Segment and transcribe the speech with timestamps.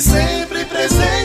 [0.00, 1.21] Sempre presente.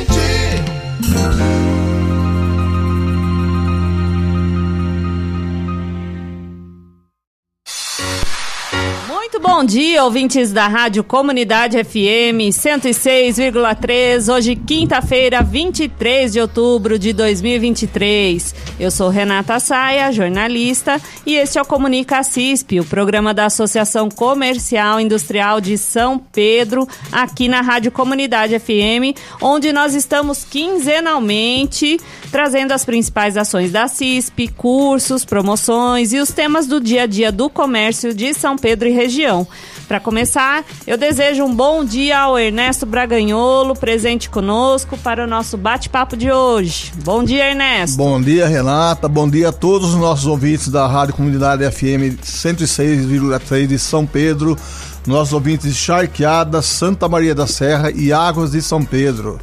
[9.38, 14.34] Muito bom dia, ouvintes da Rádio Comunidade FM 106,3.
[14.34, 18.55] Hoje, quinta-feira, 23 de outubro de 2023.
[18.80, 24.09] Eu sou Renata Saia, jornalista, e este é o Comunica CISP, o programa da Associação
[24.09, 32.00] Comercial Industrial de São Pedro, aqui na Rádio Comunidade FM, onde nós estamos quinzenalmente
[32.31, 37.31] trazendo as principais ações da CISP, cursos, promoções e os temas do dia a dia
[37.31, 39.47] do comércio de São Pedro e região região.
[39.88, 45.58] Para começar, eu desejo um bom dia ao Ernesto Braganholo, presente conosco para o nosso
[45.58, 46.92] bate-papo de hoje.
[47.03, 47.95] Bom dia, Ernesto.
[47.95, 49.08] Bom dia, Renata.
[49.08, 54.58] Bom dia a todos os nossos ouvintes da Rádio Comunidade FM 106,3 de São Pedro,
[55.06, 59.39] nossos ouvintes de Charqueada, Santa Maria da Serra e Águas de São Pedro.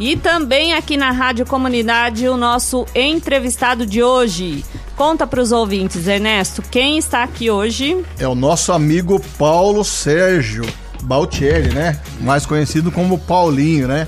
[0.00, 4.64] E também aqui na Rádio Comunidade, o nosso entrevistado de hoje.
[5.00, 8.04] Conta para os ouvintes, Ernesto, quem está aqui hoje?
[8.18, 10.62] É o nosso amigo Paulo Sérgio
[11.04, 11.98] Baltieri, né?
[12.20, 14.06] Mais conhecido como Paulinho, né?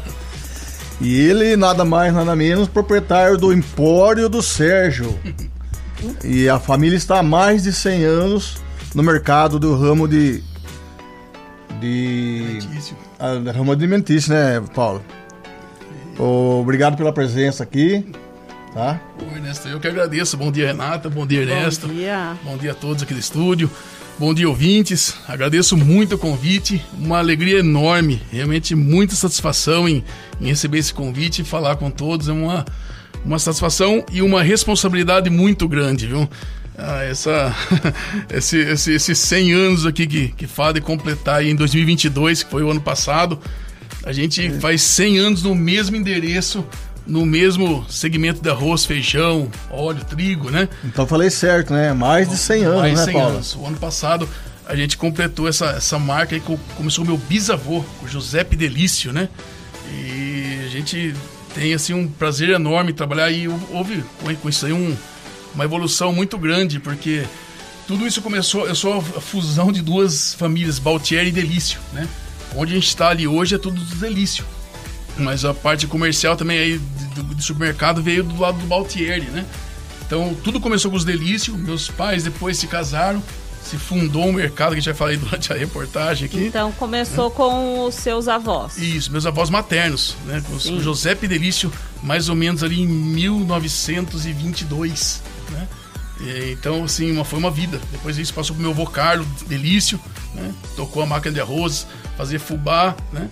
[1.01, 5.19] E ele, nada mais, nada menos, proprietário do Empório do Sérgio.
[6.23, 8.59] E a família está há mais de 100 anos
[8.95, 10.43] no mercado do ramo de.
[11.81, 12.59] de.
[12.61, 12.97] Alimentício.
[13.19, 15.03] Ah, ramo alimentício, né, Paulo?
[16.19, 18.05] Obrigado pela presença aqui.
[18.75, 18.99] Tá?
[19.21, 20.35] Oi, Ernesto, eu que agradeço.
[20.35, 21.11] Bom dia, Renata.
[21.11, 21.87] Bom dia, Ernesto.
[21.87, 22.37] Bom dia.
[22.43, 23.71] Bom dia a todos aqui do estúdio.
[24.19, 25.15] Bom dia, ouvintes.
[25.29, 26.83] Agradeço muito o convite.
[26.99, 28.23] Uma alegria enorme.
[28.33, 30.03] Realmente muita satisfação em,
[30.41, 32.31] em receber esse convite e falar com todos.
[32.31, 32.65] É uma,
[33.23, 36.27] uma satisfação e uma responsabilidade muito grande, viu?
[36.79, 37.55] Ah, essa,
[38.33, 42.63] esse, esse, esses 100 anos aqui que, que fala de completar em 2022, que foi
[42.63, 43.39] o ano passado.
[44.03, 44.51] A gente é.
[44.61, 46.65] faz 100 anos no mesmo endereço,
[47.07, 50.69] no mesmo segmento de arroz, feijão, óleo, trigo, né?
[50.85, 51.93] Então falei certo, né?
[51.93, 53.29] Mais de 100 anos, Mais né, 100 Paulo?
[53.31, 53.57] anos.
[53.57, 54.29] O ano passado
[54.67, 56.43] a gente completou essa, essa marca aí,
[56.77, 59.29] começou meu bisavô, o José Delício, né?
[59.91, 61.15] E a gente
[61.55, 64.05] tem, assim, um prazer enorme trabalhar e houve
[64.41, 64.97] com isso aí um,
[65.55, 67.25] uma evolução muito grande, porque
[67.87, 72.09] tudo isso começou, eu sou a fusão de duas famílias, Baltieri e Delício, né?
[72.55, 74.45] Onde a gente está ali hoje é tudo do delício.
[75.19, 76.81] Mas a parte comercial também aí
[77.15, 79.45] do, do supermercado veio do lado do Baltieri, né?
[80.07, 81.55] Então tudo começou com os delícios.
[81.57, 83.23] Meus pais depois se casaram,
[83.63, 86.47] se fundou um mercado que já falei durante a reportagem aqui.
[86.47, 87.35] Então começou né?
[87.37, 88.79] com os seus avós.
[88.79, 90.43] Isso, meus avós maternos, né?
[90.47, 91.71] Com o José Delício,
[92.03, 95.67] mais ou menos ali em 1922, né?
[96.51, 97.81] Então, assim, uma, foi uma vida.
[97.91, 99.99] Depois isso passou pro meu avô Carlos Delício,
[100.35, 100.55] né?
[100.77, 101.87] Tocou a máquina de arroz,
[102.17, 103.29] fazer fubá, né?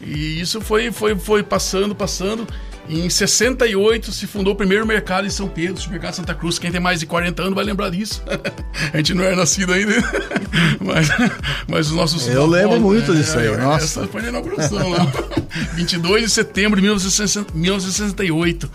[0.00, 2.46] E isso foi, foi, foi passando, passando.
[2.88, 6.58] Em 68 se fundou o primeiro mercado em São Pedro, o supermercado Santa Cruz.
[6.58, 8.22] Quem tem mais de 40 anos vai lembrar disso.
[8.92, 9.94] a gente não era nascido ainda,
[10.80, 11.08] mas,
[11.66, 12.28] mas os nossos.
[12.28, 13.84] Eu lembro muito é, disso aí, nossa.
[13.84, 15.10] Essa foi a inauguração lá.
[15.74, 18.70] 22 de setembro de 1968.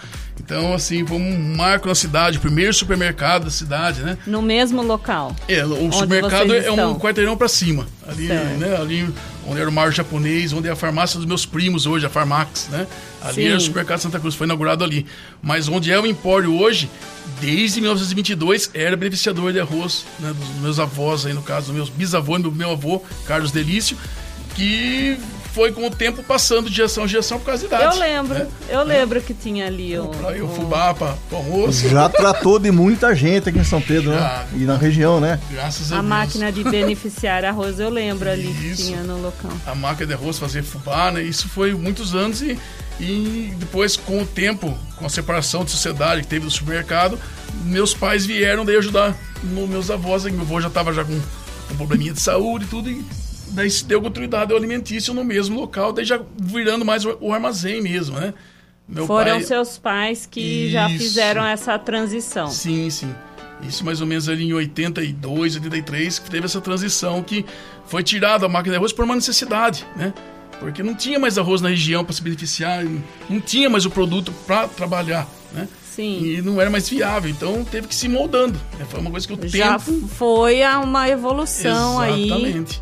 [0.49, 4.17] Então, assim, foi um marco na cidade, primeiro supermercado da cidade, né?
[4.25, 5.35] No mesmo local.
[5.47, 7.85] É, o supermercado é um quarteirão para cima.
[8.07, 8.75] Ali, né?
[8.75, 9.13] Ali
[9.45, 12.67] onde era o mar japonês, onde é a farmácia dos meus primos hoje, a Farmax,
[12.71, 12.87] né?
[13.21, 13.47] Ali Sim.
[13.47, 15.05] era o supermercado Santa Cruz, foi inaugurado ali.
[15.39, 16.89] Mas onde é o Empório hoje,
[17.39, 20.33] desde 1922, era beneficiador de arroz, né?
[20.33, 23.95] Dos meus avós aí, no caso, dos meus bisavôs, meu, meu avô, Carlos Delício,
[24.55, 25.15] que
[25.53, 27.95] foi com o tempo passando de geração em geração por causa da idade.
[27.95, 28.47] Eu lembro, né?
[28.69, 30.07] eu lembro que tinha ali o.
[30.07, 31.89] Pra ir o fubá para o almoço.
[31.89, 34.17] Já tratou de muita gente aqui em São Pedro, né?
[34.19, 35.39] Já, E na região, né?
[35.51, 36.11] Graças a, a Deus.
[36.11, 38.83] A máquina de beneficiar arroz, eu lembro ali Isso.
[38.83, 39.51] que tinha no local.
[39.65, 41.21] A máquina de arroz fazer fubá, né?
[41.23, 42.57] Isso foi muitos anos e,
[42.99, 47.19] e depois, com o tempo, com a separação de sociedade que teve do supermercado,
[47.63, 50.23] meus pais vieram daí ajudar meus avós.
[50.25, 52.89] Meu avô já estava já com um probleminha de saúde e tudo.
[52.89, 53.03] E
[53.49, 57.81] daí se deu continuidade ao alimentício no mesmo local, daí já virando mais o armazém
[57.81, 58.33] mesmo, né?
[58.87, 59.43] Meu Foram pai...
[59.43, 60.71] seus pais que Isso.
[60.71, 62.47] já fizeram essa transição.
[62.47, 63.13] Sim, sim.
[63.61, 67.45] Isso mais ou menos ali em 82, 83, que teve essa transição que
[67.85, 70.13] foi tirada a máquina de arroz por uma necessidade, né?
[70.59, 72.83] Porque não tinha mais arroz na região para se beneficiar,
[73.29, 75.67] não tinha mais o produto para trabalhar, né?
[75.89, 76.23] Sim.
[76.23, 78.59] E não era mais viável, então teve que se moldando.
[78.77, 78.85] Né?
[78.89, 80.07] Foi uma coisa que o Já tempo...
[80.07, 82.25] foi uma evolução aí.
[82.25, 82.81] Exatamente.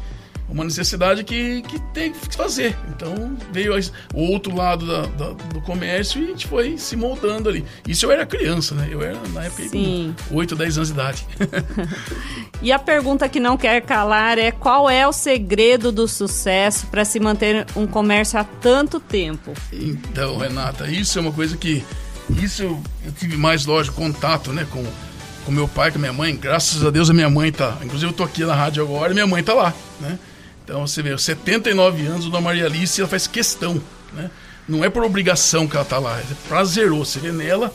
[0.50, 2.78] Uma necessidade que, que tem que fazer.
[2.90, 3.74] Então veio
[4.14, 7.66] o outro lado da, da, do comércio e a gente foi se moldando ali.
[7.88, 8.88] Isso eu era criança, né?
[8.90, 10.16] Eu era na época Sim.
[10.30, 11.28] com 8, 10 anos de idade.
[12.60, 17.06] E a pergunta que não quer calar é qual é o segredo do sucesso para
[17.06, 19.54] se manter um comércio há tanto tempo?
[19.72, 21.84] Então, Renata, isso é uma coisa que
[22.42, 24.84] isso eu, eu tive mais, lógico, contato, né, com
[25.48, 26.36] com meu pai, com minha mãe.
[26.36, 27.78] Graças a Deus a minha mãe tá.
[27.82, 30.20] Inclusive eu tô aqui na rádio agora e minha mãe tá lá, né?
[30.68, 33.82] Então você vê, 79 anos, Dona Maria Alice, ela faz questão,
[34.12, 34.30] né?
[34.68, 37.12] Não é por obrigação que ela tá lá, é prazeroso.
[37.12, 37.74] Você vê nela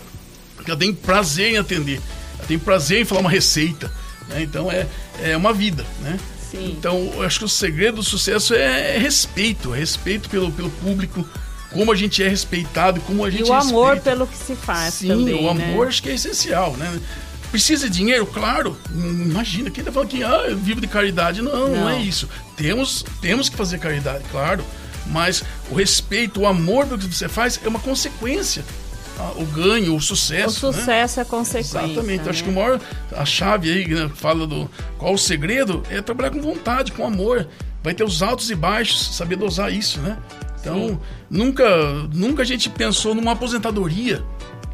[0.67, 2.03] ela tem prazer em atender,
[2.39, 3.91] ela tem prazer em falar uma receita,
[4.29, 4.43] né?
[4.43, 4.87] Então é,
[5.23, 6.21] é uma vida, né?
[6.51, 6.77] Sim.
[6.79, 11.27] Então eu acho que o segredo do sucesso é, respeito, é respeito pelo, pelo público,
[11.71, 14.11] como a gente é respeitado, como a gente E o amor respeita.
[14.11, 15.65] pelo que se faz Sim, também, o né?
[15.65, 17.01] amor acho que é essencial, né?
[17.53, 18.27] Precisa de dinheiro?
[18.27, 18.77] Claro.
[18.91, 21.41] Imagina, quem tá falando que ah, eu vivo de caridade?
[21.43, 21.89] Não, não, Não.
[21.91, 22.29] é isso.
[22.57, 24.65] Temos, temos que fazer caridade, claro.
[25.07, 28.65] Mas o respeito, o amor pelo que você faz é uma consequência.
[29.19, 30.69] Ah, o ganho, o O sucesso.
[30.69, 30.73] né?
[30.79, 31.79] sucesso é consequência.
[31.79, 32.25] Exatamente.
[32.25, 32.61] Eu acho que o né?
[32.63, 32.81] maior,
[33.15, 37.47] a chave aí, né, fala do qual o segredo, é trabalhar com vontade, com amor.
[37.85, 40.17] Vai ter os altos e baixos, saber dosar isso, né?
[40.59, 41.67] Então, nunca,
[42.15, 44.23] nunca a gente pensou numa aposentadoria.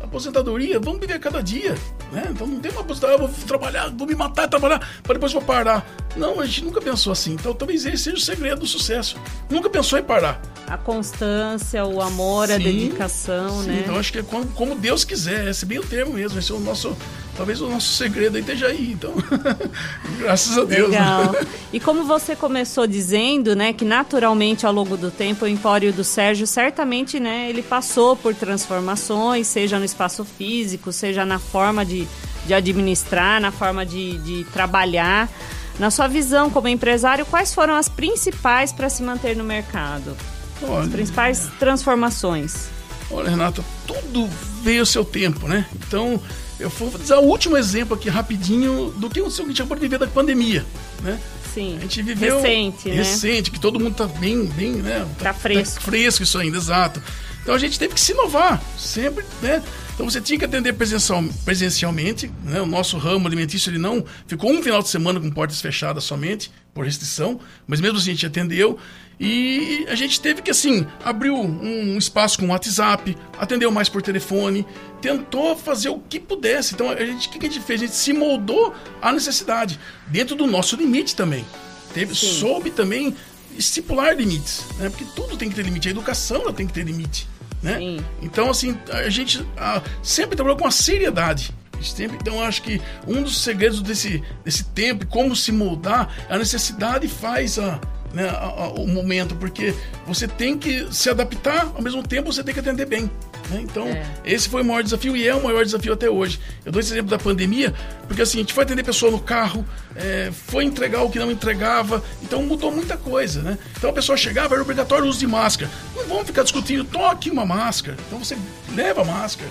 [0.08, 1.75] Aposentadoria, vamos viver cada dia,
[2.10, 2.28] né?
[2.31, 5.43] Então não tem uma aposentadoria, eu vou trabalhar, vou me matar, trabalhar, para depois vou
[5.43, 5.87] parar.
[6.16, 7.34] Não, a gente nunca pensou assim.
[7.34, 9.16] Então talvez esse seja o segredo do sucesso.
[9.50, 10.40] Nunca pensou em parar.
[10.66, 13.81] A constância, o amor, a Sim, dedicação, Sim, né?
[13.84, 16.38] Então acho que é como, como Deus quiser, esse é bem o termo mesmo.
[16.38, 16.96] Esse é o nosso.
[17.38, 18.90] Talvez o nosso segredo aí esteja aí.
[18.90, 19.14] Então,
[20.19, 20.90] graças a Deus.
[20.90, 20.99] né?
[20.99, 21.37] Legal.
[21.73, 26.02] E como você começou dizendo, né, que naturalmente ao longo do tempo o Empório do
[26.02, 32.08] Sérgio certamente, né, ele passou por transformações, seja no espaço físico, seja na forma de,
[32.44, 35.31] de administrar, na forma de, de trabalhar.
[35.79, 40.17] Na sua visão como empresário, quais foram as principais para se manter no mercado?
[40.61, 42.67] As Olha, principais transformações?
[43.08, 44.29] Olha, Renata, tudo
[44.61, 45.64] veio ao seu tempo, né?
[45.87, 46.20] Então,
[46.58, 49.76] eu vou dizer o último exemplo aqui rapidinho do que aconteceu que a gente acabou
[49.76, 50.64] de viver da pandemia,
[51.02, 51.20] né?
[51.55, 51.76] Sim.
[51.78, 52.96] A gente viveu recente, né?
[52.96, 55.06] recente, que todo mundo tá bem, bem, né?
[55.19, 55.82] Tá fresco.
[55.82, 57.02] fresco isso ainda, exato.
[57.43, 59.62] Então a gente teve que se inovar, sempre, né?
[59.94, 62.61] Então você tinha que atender presencial, presencialmente, né?
[62.61, 66.52] O nosso ramo alimentício ele não ficou um final de semana com portas fechadas somente
[66.75, 68.78] por restrição, mas mesmo assim a gente atendeu
[69.20, 74.65] e a gente teve que assim abrir um, espaço com WhatsApp, atendeu mais por telefone,
[75.00, 76.75] tentou fazer o que pudesse.
[76.75, 77.82] Então a gente, o que a gente fez?
[77.82, 78.73] A gente se moldou
[79.03, 81.44] à necessidade dentro do nosso limite também.
[81.93, 82.32] Teve, Sim.
[82.32, 83.17] soube também
[83.56, 84.88] estipular limites, né?
[84.88, 87.26] Porque tudo tem que ter limite, a educação ela tem que ter limite,
[87.61, 87.79] né?
[87.79, 88.05] Sim.
[88.23, 91.53] Então assim a gente ah, sempre trabalhou com a seriedade.
[91.81, 97.06] Sempre, então acho que um dos segredos desse, desse tempo, como se moldar, a necessidade
[97.06, 97.81] faz a,
[98.12, 98.31] né,
[98.76, 99.75] o momento, porque
[100.06, 103.10] você tem que se adaptar, ao mesmo tempo você tem que atender bem.
[103.50, 103.60] né?
[103.62, 104.05] Então, É.
[104.26, 106.38] esse foi o maior desafio e é o maior desafio até hoje.
[106.66, 107.72] Eu dou esse exemplo da pandemia,
[108.06, 109.64] porque assim, a gente foi atender pessoa no carro,
[109.96, 113.56] é, foi entregar o que não entregava, então mudou muita coisa, né?
[113.76, 115.71] Então a pessoa chegava, era obrigatório o uso de máscara.
[115.97, 117.97] Não vamos ficar discutindo, toque uma máscara.
[118.06, 118.37] Então você
[118.75, 119.50] leva a máscara.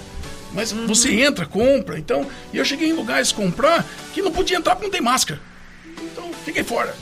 [0.54, 1.98] Mas você entra, compra.
[1.98, 5.40] Então, e eu cheguei em lugares comprar que não podia entrar porque não tem máscara.
[6.04, 6.96] Então, fiquei fora.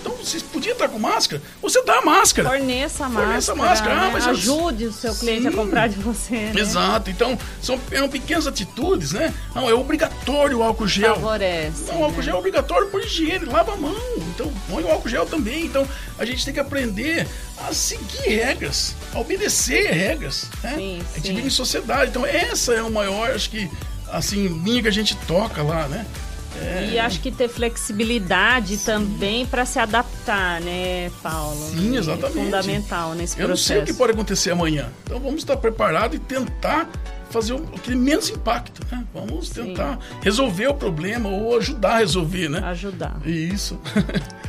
[0.00, 2.48] Então, você podia entrar com máscara, você dá a máscara.
[2.48, 3.94] Forneça a Forneça a máscara, máscara.
[3.94, 4.10] Ah, né?
[4.12, 5.56] mas eu- ajude o seu cliente a Sim.
[5.56, 6.52] comprar de você, né?
[6.56, 7.10] Exato.
[7.10, 7.78] Então, são,
[8.08, 9.32] pequenas atitudes, né?
[9.54, 11.14] Não, é obrigatório o álcool gel.
[11.14, 11.84] Favorece.
[11.86, 12.22] Não, o álcool né?
[12.22, 13.94] gel é obrigatório por higiene, lava a mão.
[14.34, 15.66] Então, põe o álcool gel também.
[15.66, 15.86] Então,
[16.18, 17.26] a gente tem que aprender
[17.68, 20.46] a seguir regras, a obedecer regras.
[20.62, 20.74] Né?
[20.76, 21.34] Sim, a gente sim.
[21.34, 22.10] vive em sociedade.
[22.10, 23.70] Então, essa é o maior, acho que,
[24.10, 26.06] assim, linha que a gente toca lá, né?
[26.92, 31.56] E acho que ter flexibilidade também para se adaptar, né, Paulo?
[31.70, 32.32] Sim, É exatamente.
[32.44, 33.68] fundamental nesse Eu não processo.
[33.68, 34.88] sei o que pode acontecer amanhã.
[35.04, 36.88] Então, vamos estar preparados e tentar
[37.30, 39.04] fazer o que menos impacto, né?
[39.14, 39.66] Vamos Sim.
[39.66, 42.58] tentar resolver o problema ou ajudar a resolver, né?
[42.64, 43.16] Ajudar.
[43.24, 43.78] Isso.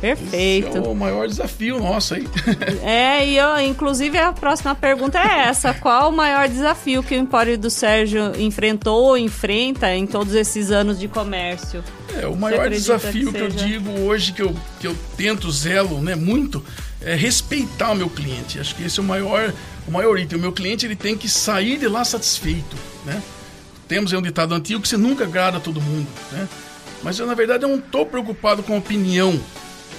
[0.00, 0.68] Perfeito.
[0.68, 2.26] Esse é o maior desafio nosso aí.
[2.82, 7.18] É, e eu, inclusive a próxima pergunta é essa: qual o maior desafio que o
[7.18, 11.84] Empório do Sérgio enfrentou ou enfrenta em todos esses anos de comércio?
[12.20, 16.00] É, o maior desafio que que, eu digo hoje, que eu, que eu tento, zelo
[16.00, 16.64] né, muito,
[17.02, 18.58] é respeitar o meu cliente.
[18.58, 19.52] Acho que esse é o maior,
[19.86, 20.38] o maior item.
[20.38, 22.76] O meu cliente ele tem que sair de lá satisfeito.
[23.04, 23.22] Né?
[23.90, 26.48] temos aí um ditado antigo que você nunca agrada a todo mundo, né?
[27.02, 29.38] Mas eu, na verdade, eu não estou preocupado com a opinião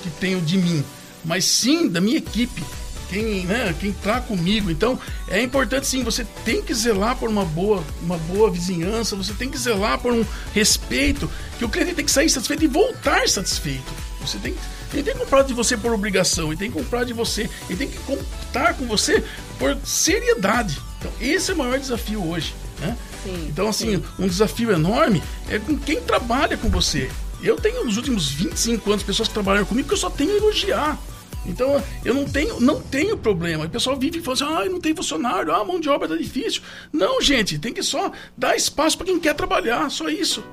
[0.02, 0.84] que tenho de mim,
[1.24, 2.64] mas sim da minha equipe,
[3.10, 4.72] quem, né, quem tá comigo.
[4.72, 9.34] Então, é importante sim, você tem que zelar por uma boa, uma boa vizinhança, você
[9.34, 11.30] tem que zelar por um respeito,
[11.60, 13.92] que o cliente tem que sair satisfeito e voltar satisfeito.
[14.22, 14.56] Você tem,
[14.94, 17.78] ele tem que comprar de você por obrigação, ele tem que comprar de você, ele
[17.78, 19.24] tem que contar com você
[19.60, 20.80] por seriedade.
[21.00, 22.56] Então, esse é o maior desafio hoje.
[22.80, 22.98] Né?
[23.24, 24.04] Sim, então, assim, sim.
[24.18, 27.10] um desafio enorme é com quem trabalha com você.
[27.44, 30.38] Eu tenho nos últimos 25 anos pessoas que trabalham comigo que eu só tenho a
[30.38, 31.00] elogiar.
[31.46, 33.66] Então eu não tenho, não tenho problema.
[33.66, 36.16] O pessoal vive e fala assim: ah, não tem funcionário, ah, mão de obra tá
[36.16, 36.62] difícil.
[36.94, 40.44] Não, gente, tem que só dar espaço para quem quer trabalhar, só isso.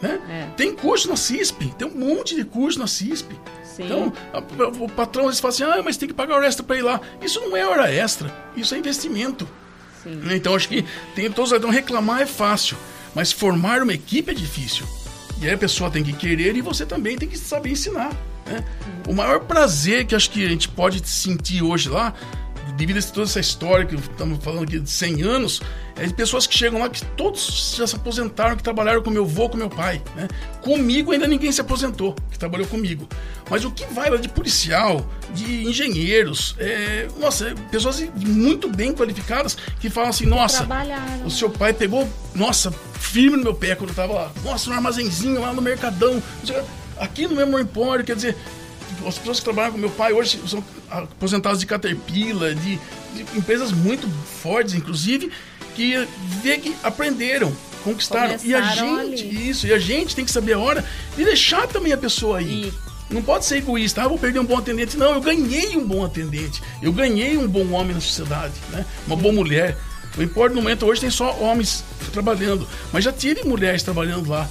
[0.00, 0.20] Né?
[0.28, 0.50] É.
[0.56, 3.34] Tem curso na CISP, tem um monte de curso na CISP.
[3.64, 3.84] Sim.
[3.84, 6.46] Então, a, a, o patrão às vezes fala assim: ah, mas tem que pagar hora
[6.46, 7.00] extra para ir lá.
[7.20, 9.48] Isso não é hora extra, isso é investimento.
[10.02, 10.20] Sim.
[10.30, 10.84] Então acho que
[11.16, 12.76] tem todos então reclamar é fácil,
[13.14, 14.86] mas formar uma equipe é difícil.
[15.40, 18.12] E aí a pessoa tem que querer e você também tem que saber ensinar.
[18.46, 18.64] Né?
[19.08, 22.14] O maior prazer que acho que a gente pode sentir hoje lá
[22.76, 25.62] devido a toda essa história que estamos falando aqui de 100 anos,
[25.96, 29.24] é de pessoas que chegam lá que todos já se aposentaram, que trabalharam com meu
[29.24, 30.02] avô, com meu pai.
[30.14, 30.28] Né?
[30.60, 33.08] Comigo ainda ninguém se aposentou, que trabalhou comigo.
[33.48, 38.92] Mas o que vai lá de policial, de engenheiros, é, nossa, é, pessoas muito bem
[38.92, 40.66] qualificadas que falam assim, nossa,
[41.24, 44.32] o seu pai pegou, nossa, firme no meu pé quando eu tava lá.
[44.44, 46.22] Nossa, no armazenzinho lá no Mercadão.
[46.98, 48.36] Aqui no mesmo empório, quer dizer,
[49.06, 52.78] as pessoas que trabalham com meu pai hoje são aposentados de Caterpillar, de,
[53.14, 55.30] de empresas muito fortes, inclusive,
[55.74, 56.06] que
[56.42, 57.52] vê que aprenderam,
[57.84, 58.38] conquistaram.
[58.38, 59.50] Começaram e a gente, ali.
[59.50, 60.84] isso, e a gente tem que saber a hora
[61.16, 62.72] de deixar também a pessoa aí.
[62.72, 62.86] E...
[63.08, 64.96] Não pode ser egoísta, ah, vou perder um bom atendente.
[64.96, 66.60] Não, eu ganhei um bom atendente.
[66.82, 68.84] Eu ganhei um bom homem na sociedade, né?
[69.06, 69.76] Uma boa mulher.
[70.18, 74.48] O Empório no momento hoje tem só homens trabalhando, mas já tive mulheres trabalhando lá.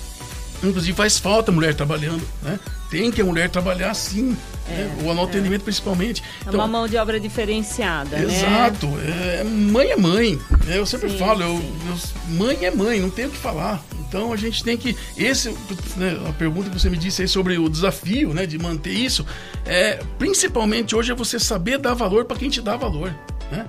[0.69, 2.59] Inclusive faz falta mulher trabalhando, né?
[2.89, 4.37] Tem que a mulher trabalhar sim,
[4.69, 4.97] é, né?
[5.03, 5.63] o atendimento é.
[5.63, 6.23] principalmente.
[6.41, 8.23] Então, é uma mão de obra diferenciada, né?
[8.23, 9.39] exato, né?
[9.39, 10.39] É, mãe é mãe.
[10.65, 10.77] Né?
[10.77, 13.83] Eu sempre sim, falo, eu, eu, mãe é mãe, não tem o que falar.
[14.07, 14.95] Então a gente tem que.
[15.17, 15.49] Esse,
[15.97, 19.25] né, a pergunta que você me disse aí sobre o desafio né, de manter isso,
[19.65, 23.13] é, principalmente hoje é você saber dar valor para quem te dá valor.
[23.51, 23.65] Né?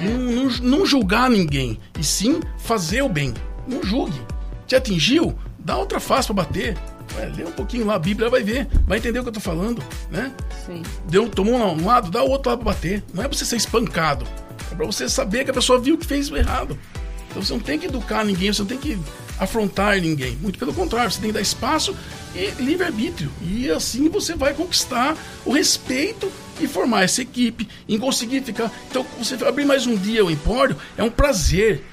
[0.00, 0.04] É.
[0.04, 3.34] Não, não, não julgar ninguém, e sim fazer o bem.
[3.68, 4.18] Não julgue.
[4.66, 5.36] Te atingiu?
[5.64, 6.76] Dá outra face para bater.
[7.14, 9.40] Vai, lê um pouquinho lá a Bíblia, vai ver, vai entender o que eu tô
[9.40, 10.32] falando, né?
[10.64, 10.82] Sim.
[11.08, 13.02] Deu, tomou um lado, dá o outro lado pra bater.
[13.12, 14.26] Não é pra você ser espancado.
[14.70, 16.78] É pra você saber que a pessoa viu que fez o errado.
[17.28, 18.98] Então você não tem que educar ninguém, você não tem que
[19.38, 20.36] afrontar ninguém.
[20.36, 21.96] Muito pelo contrário, você tem que dar espaço
[22.34, 23.30] e livre-arbítrio.
[23.42, 28.70] E assim você vai conquistar o respeito e formar essa equipe, em conseguir ficar.
[28.90, 31.84] Então, você abrir mais um dia o empório é um prazer.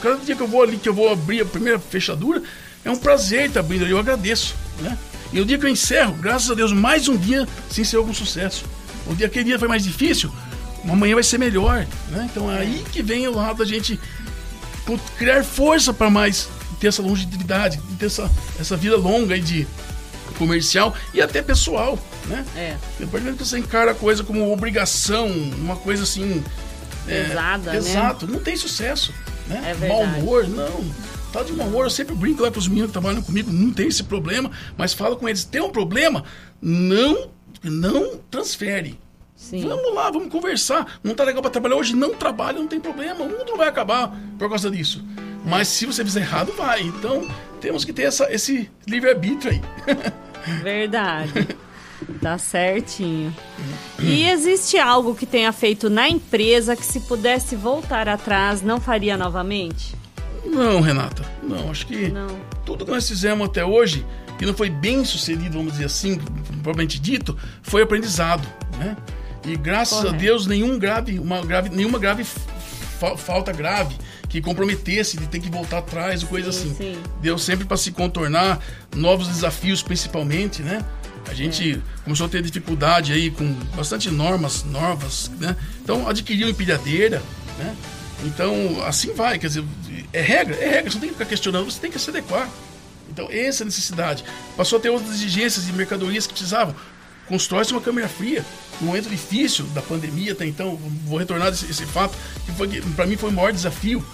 [0.00, 2.42] Cada dia que eu vou ali, que eu vou abrir a primeira fechadura,
[2.84, 4.54] é um prazer estar abrindo eu agradeço.
[4.80, 4.96] Né?
[5.32, 8.14] E o dia que eu encerro, graças a Deus, mais um dia se encerrou com
[8.14, 8.64] sucesso.
[9.06, 10.32] O dia aquele dia foi mais difícil,
[10.88, 11.86] amanhã vai ser melhor.
[12.10, 12.28] Né?
[12.30, 13.98] Então é aí que vem o lado da gente
[15.16, 16.48] criar força para mais
[16.80, 19.66] ter essa longevidade, ter essa, essa vida longa aí de
[20.36, 22.44] comercial e até pessoal, né?
[22.56, 22.76] É.
[22.98, 26.42] Depois que você encara a coisa como obrigação, uma coisa assim...
[27.06, 29.12] É, Pesada, é, Exato, não tem sucesso.
[29.46, 29.76] Né?
[29.80, 30.84] É Mau humor, não
[31.32, 33.72] Tá de mau humor, eu sempre brinco lá com os meninos que trabalham comigo, não
[33.72, 36.24] tem esse problema, mas falo com eles, tem um problema,
[36.60, 37.30] não,
[37.62, 39.00] não transfere.
[39.34, 39.66] Sim.
[39.66, 41.00] Vamos lá, vamos conversar.
[41.02, 43.68] Não tá legal para trabalhar hoje, não trabalha, não tem problema, o mundo não vai
[43.68, 45.04] acabar por causa disso.
[45.44, 46.82] Mas se você fizer errado, vai.
[46.82, 47.26] Então,
[47.60, 49.62] temos que ter essa, esse livre-arbítrio aí.
[50.62, 51.56] Verdade.
[52.20, 53.34] Tá certinho.
[54.00, 59.16] E existe algo que tenha feito na empresa que se pudesse voltar atrás não faria
[59.16, 59.94] novamente?
[60.44, 61.24] Não, Renata.
[61.42, 62.28] Não, acho que não.
[62.64, 64.04] tudo que nós fizemos até hoje,
[64.38, 66.18] que não foi bem sucedido, vamos dizer assim,
[66.62, 68.46] propriamente dito, foi aprendizado,
[68.78, 68.96] né?
[69.44, 70.14] E graças Correto.
[70.14, 73.96] a Deus, nenhum grave, uma grave, nenhuma grave fa falta grave
[74.28, 76.94] que comprometesse de ter que voltar atrás ou coisa sim, assim.
[76.94, 77.02] Sim.
[77.20, 78.60] Deu sempre para se contornar
[78.94, 80.84] novos desafios, principalmente, né?
[81.28, 82.02] A gente é.
[82.04, 85.56] começou a ter dificuldade aí com bastante normas novas, né?
[85.82, 87.22] Então adquiriu empilhadeira,
[87.58, 87.76] né?
[88.24, 89.64] Então, assim vai, quer dizer,
[90.12, 92.48] é regra, é regra, você não tem que ficar questionando, você tem que se adequar.
[93.10, 94.24] Então, essa é a necessidade.
[94.56, 96.74] Passou a ter outras exigências de mercadorias que precisavam.
[97.28, 98.44] Constrói-se uma câmera fria.
[98.80, 103.16] No momento difícil da pandemia até então, vou retornar esse, esse fato, que, para mim
[103.16, 104.04] foi o maior desafio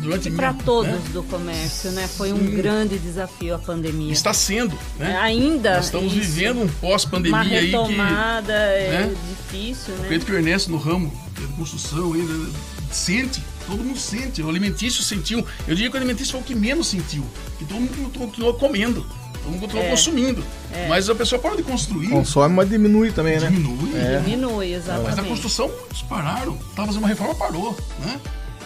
[0.00, 1.00] durante para todos né?
[1.12, 2.06] do comércio, né?
[2.06, 2.56] Foi um Sim.
[2.56, 4.12] grande desafio a pandemia.
[4.12, 5.12] Está sendo, né?
[5.12, 5.76] É, ainda.
[5.76, 6.22] Nós estamos isso.
[6.22, 7.76] vivendo um pós-pandemia aí que.
[7.76, 9.16] Retomada é né?
[9.28, 10.04] difícil, né?
[10.04, 12.50] Acredito que o Ernesto no ramo de construção ainda
[12.92, 14.42] sente Todo mundo sente.
[14.42, 15.38] O alimentício sentiu.
[15.66, 17.24] Eu diria que o alimentício foi o que menos sentiu.
[17.58, 19.02] Que todo mundo continuou comendo.
[19.42, 19.90] Todo mundo continuou É.
[19.90, 20.44] consumindo.
[20.88, 22.08] Mas a pessoa para de construir.
[22.08, 23.48] Consome, mas diminui também, né?
[23.48, 23.90] Diminui.
[24.24, 25.28] Diminui, Mas a exatamente.
[25.28, 26.56] construção, eles pararam.
[26.74, 28.20] Tava fazendo uma reforma, parou, né?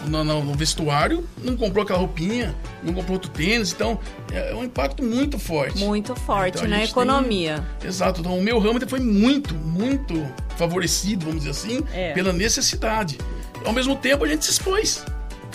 [0.07, 3.73] No, no- no vestuário, não comprou aquela roupinha, não comprou outro tênis.
[3.73, 3.99] Então,
[4.31, 5.77] é um impacto muito forte.
[5.83, 7.65] Muito forte Então, na gente economia.
[7.81, 8.21] tem- Exato.
[8.21, 10.25] Então, o meu ramo foi muito, muito
[10.55, 12.13] favorecido, vamos dizer assim, É.
[12.13, 13.17] pela necessidade.
[13.65, 15.03] Ao mesmo tempo, a gente se expôs.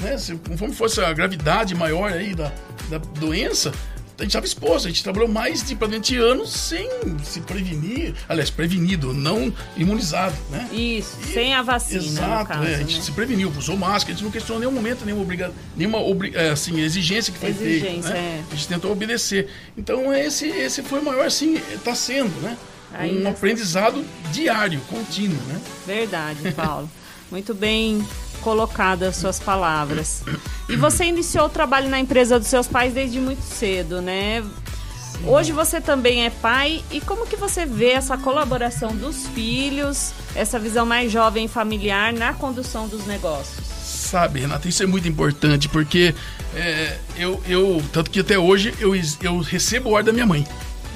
[0.01, 0.17] Né?
[0.19, 2.53] Se, conforme fosse a gravidade maior aí da,
[2.91, 3.71] da doença,
[4.19, 4.87] a gente estava exposto.
[4.87, 6.89] A gente trabalhou mais de praticamente anos sem
[7.25, 8.15] se prevenir.
[8.29, 10.69] Aliás, prevenido, não imunizado, né?
[10.73, 13.03] Isso, E- sem a vacina, Exato, caso, é, a gente né?
[13.03, 16.33] se preveniu, usou máscara, a gente não questionou em nenhum momento nenhuma, obriga, nenhuma obri-
[16.35, 17.87] é, assim, exigência que foi feita.
[17.87, 18.41] Exigência, Né?
[18.41, 18.53] é.
[18.53, 19.49] A gente tentou obedecer.
[19.77, 22.57] Então esse, esse foi o maior, assim, está sendo, né?
[22.93, 25.61] Aí um nessa- aprendizado diário, contínuo, né?
[25.87, 26.89] Verdade, Paulo.
[27.31, 28.07] Muito bem
[28.40, 30.23] colocadas as suas palavras.
[30.69, 34.45] E você iniciou o trabalho na empresa dos seus pais desde muito cedo, né?
[35.26, 40.59] Hoje você também é pai e como que você vê essa colaboração dos filhos, essa
[40.59, 43.64] visão mais jovem e familiar na condução dos negócios?
[43.66, 46.14] Sabe, Renata, isso é muito importante, porque
[46.54, 50.47] é, eu, eu, tanto que até hoje eu, eu recebo ordem da minha mãe.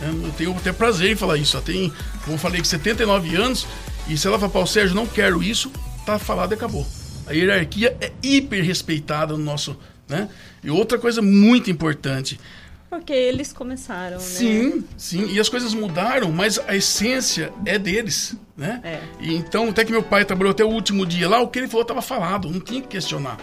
[0.02, 1.56] Eu tenho até prazer em falar isso.
[1.56, 1.92] Ela tem,
[2.22, 3.66] como eu falei, que 79 anos,
[4.06, 5.72] e se ela falar, Paulo Sérgio, não quero isso,
[6.12, 6.86] tá falado e acabou.
[7.26, 9.76] A hierarquia é hiper respeitada no nosso.
[10.08, 10.28] Né?
[10.64, 12.40] E outra coisa muito importante,
[12.88, 14.22] Porque eles começaram, né?
[14.22, 15.28] Sim, sim.
[15.30, 18.80] E as coisas mudaram, mas a essência é deles, né?
[18.82, 19.00] É.
[19.20, 21.68] E então, até que meu pai trabalhou até o último dia lá, o que ele
[21.68, 23.36] falou estava falado, não tinha que questionar.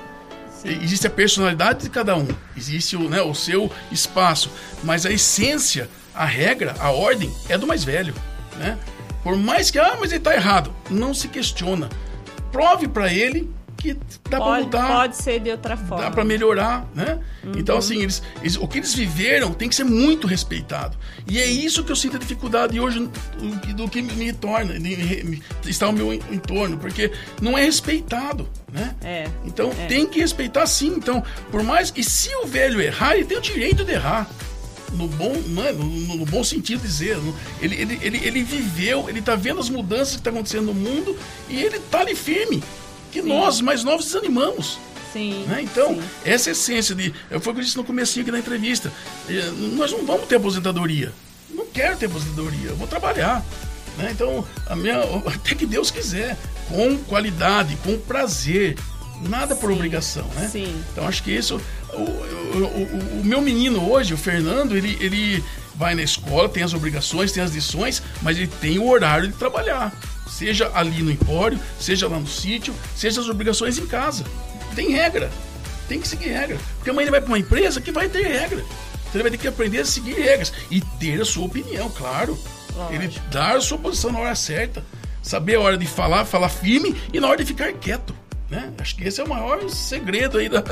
[0.66, 4.50] Existe a personalidade de cada um, existe o, né, o seu espaço,
[4.84, 8.16] mas a essência, a regra, a ordem é do mais velho,
[8.58, 8.80] né?
[9.22, 11.88] Por mais que, ah, mas ele está errado, não se questiona.
[12.56, 13.94] Prove para ele que
[14.30, 16.06] dá para mudar pode ser de outra forma.
[16.06, 17.20] dá para melhorar, né?
[17.58, 20.98] Então, assim, eles, eles- o que eles viveram tem que ser muito respeitado.
[21.28, 23.08] E é isso que eu sinto a dificuldade hoje
[23.76, 24.74] do, que me torna,
[25.66, 28.96] está ao meu en- entorno, porque não é respeitado, né?
[29.04, 29.86] É, Então, é.
[29.88, 30.94] tem que respeitar sim.
[30.96, 34.27] Então, por mais que se o velho errar, ele tem o direito de errar.
[34.96, 35.72] No bom, né?
[35.72, 35.84] no,
[36.18, 37.18] no- bom sentido dizer.
[37.18, 40.74] no- Ele, ele, ele, ele viveu, ele tá vendo as mudanças que estão acontecendo no
[40.74, 41.18] mundo
[41.50, 42.64] e ele tá ali firme.
[43.12, 44.77] Que nós, mais novos, desanimamos.
[45.14, 45.46] Sim.
[45.48, 45.62] Né?
[45.62, 46.01] Então, sim.
[46.25, 47.14] essa essência de.
[47.40, 48.92] Foi o que eu disse no comecinho aqui da entrevista.
[49.29, 51.14] eh, Nós não vamos ter aposentadoria.
[51.50, 53.44] Não quero ter aposentadoria, eu vou trabalhar.
[53.98, 54.10] Né?
[54.12, 58.77] Então, a minha, até que Deus quiser, com qualidade, com prazer.
[59.29, 60.50] Nada por Sim, obrigação, né?
[60.51, 60.75] sim.
[60.92, 61.62] Então acho que isso.
[61.96, 65.44] O, o, o- meu menino hoje, o Fernando, ele, ele
[65.75, 69.34] vai na escola, tem as obrigações, tem as lições, mas ele tem o horário de
[69.34, 69.94] trabalhar.
[70.29, 74.24] Seja ali no empório, seja lá no sítio, seja as obrigações em casa.
[74.75, 75.31] Tem regra.
[75.88, 76.58] Tem que seguir regra.
[76.77, 78.60] Porque amanhã ele vai para uma empresa que vai ter regra.
[78.60, 82.38] Então ele vai ter que aprender a seguir regras e ter a sua opinião, claro.
[82.75, 82.94] Lógico.
[83.03, 84.84] Ele dar a sua posição na hora certa.
[85.22, 88.14] Saber a hora de falar, falar firme e na hora de ficar quieto.
[88.50, 88.72] Né?
[88.77, 90.64] Acho que esse é o maior segredo aí da,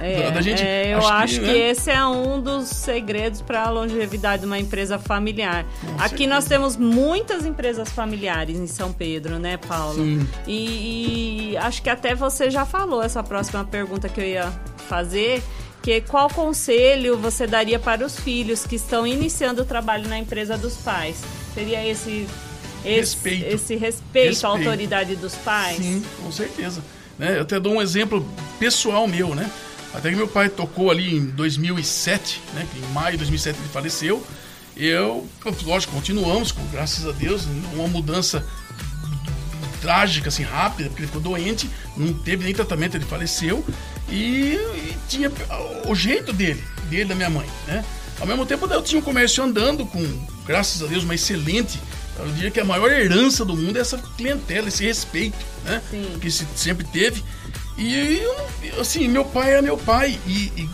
[0.00, 0.60] É, da, da gente.
[0.60, 1.56] é, eu acho, que, né?
[1.70, 5.64] esse é um dos segredos para a longevidade de uma empresa familiar.
[5.98, 6.30] Aqui certeza.
[6.30, 9.94] nós temos muitas empresas familiares em São Pedro, né, Paulo?
[10.02, 10.26] Sim.
[10.48, 14.52] E, e acho que até você já falou essa próxima pergunta que eu ia
[14.88, 15.42] fazer.
[15.80, 20.56] Que qual conselho você daria para os filhos que estão iniciando o trabalho na empresa
[20.56, 21.20] dos pais?
[21.54, 22.26] Seria esse
[22.84, 23.44] esse Respeito.
[23.46, 24.46] esse respeito, Respeito.
[24.46, 25.76] à autoridade dos pais?
[25.78, 26.82] Sim, com certeza.
[27.22, 27.36] Né?
[27.36, 29.48] Eu até dou um exemplo pessoal meu, né?
[29.94, 32.66] Até que meu pai tocou ali em 2007, né?
[32.76, 34.26] Em maio de 2007 ele faleceu.
[34.76, 35.28] Eu,
[35.64, 38.44] lógico, continuamos, com, graças a Deus, uma mudança
[39.80, 43.64] trágica, assim, rápida, porque ele ficou doente, não teve nem tratamento, ele faleceu.
[44.08, 45.30] E, e tinha
[45.86, 47.84] o jeito dele, dele da minha mãe, né?
[48.18, 50.04] Ao mesmo tempo, eu tinha um comércio andando com,
[50.44, 51.78] graças a Deus, uma excelente.
[52.18, 55.82] Eu diria que a maior herança do mundo é essa clientela, esse respeito, né?
[55.90, 56.18] Sim.
[56.20, 57.22] Que se sempre teve.
[57.78, 58.20] E,
[58.80, 60.68] assim, meu pai era meu pai e, e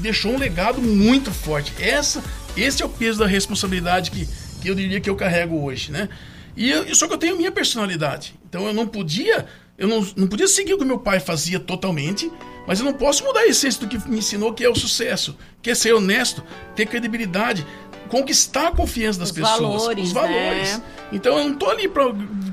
[0.00, 1.72] deixou um legado muito forte.
[1.78, 2.22] Essa,
[2.56, 4.26] esse é o peso da responsabilidade que,
[4.60, 6.08] que eu diria que eu carrego hoje, né?
[6.56, 8.34] E eu- só que eu tenho a minha personalidade.
[8.48, 9.46] Então eu não podia,
[9.78, 12.30] eu não, não podia seguir o que meu pai fazia totalmente,
[12.66, 15.36] mas eu não posso mudar a essência do que me ensinou, que é o sucesso,
[15.60, 16.42] que é ser honesto,
[16.74, 17.66] ter credibilidade,
[18.12, 20.76] conquistar a confiança das Os pessoas, valores, os valores.
[20.76, 20.82] né?
[21.10, 22.04] Então eu não tô ali para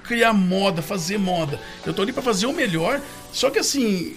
[0.05, 1.59] criar moda, fazer moda.
[1.85, 3.01] Eu tô ali para fazer o melhor.
[3.33, 4.15] Só que assim,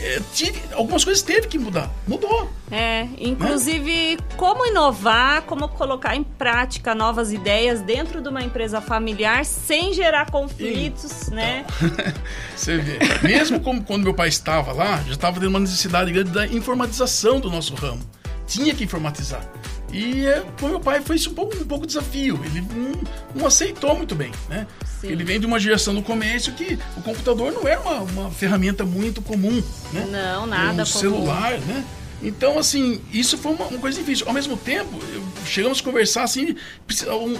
[0.00, 1.90] é, tive, algumas coisas teve que mudar.
[2.08, 2.50] Mudou.
[2.70, 9.44] É, inclusive, como inovar, como colocar em prática novas ideias dentro de uma empresa familiar
[9.44, 11.66] sem gerar conflitos, né?
[12.56, 16.30] Você vê, mesmo como quando meu pai estava lá, já estava tendo uma necessidade grande
[16.30, 18.00] da informatização do nosso ramo.
[18.46, 19.46] Tinha que informatizar.
[19.92, 22.38] E é, com meu pai foi isso um pouco, um pouco desafio.
[22.44, 22.92] Ele não,
[23.34, 24.66] não aceitou muito bem, né?
[25.00, 25.08] Sim.
[25.08, 28.84] Ele vem de uma geração do comércio que o computador não era uma, uma ferramenta
[28.84, 30.06] muito comum, né?
[30.10, 30.86] Não, nada Um comum.
[30.86, 31.84] celular, né?
[32.22, 34.26] Então, assim, isso foi uma, uma coisa difícil.
[34.26, 34.98] Ao mesmo tempo,
[35.44, 36.56] chegamos a conversar, assim,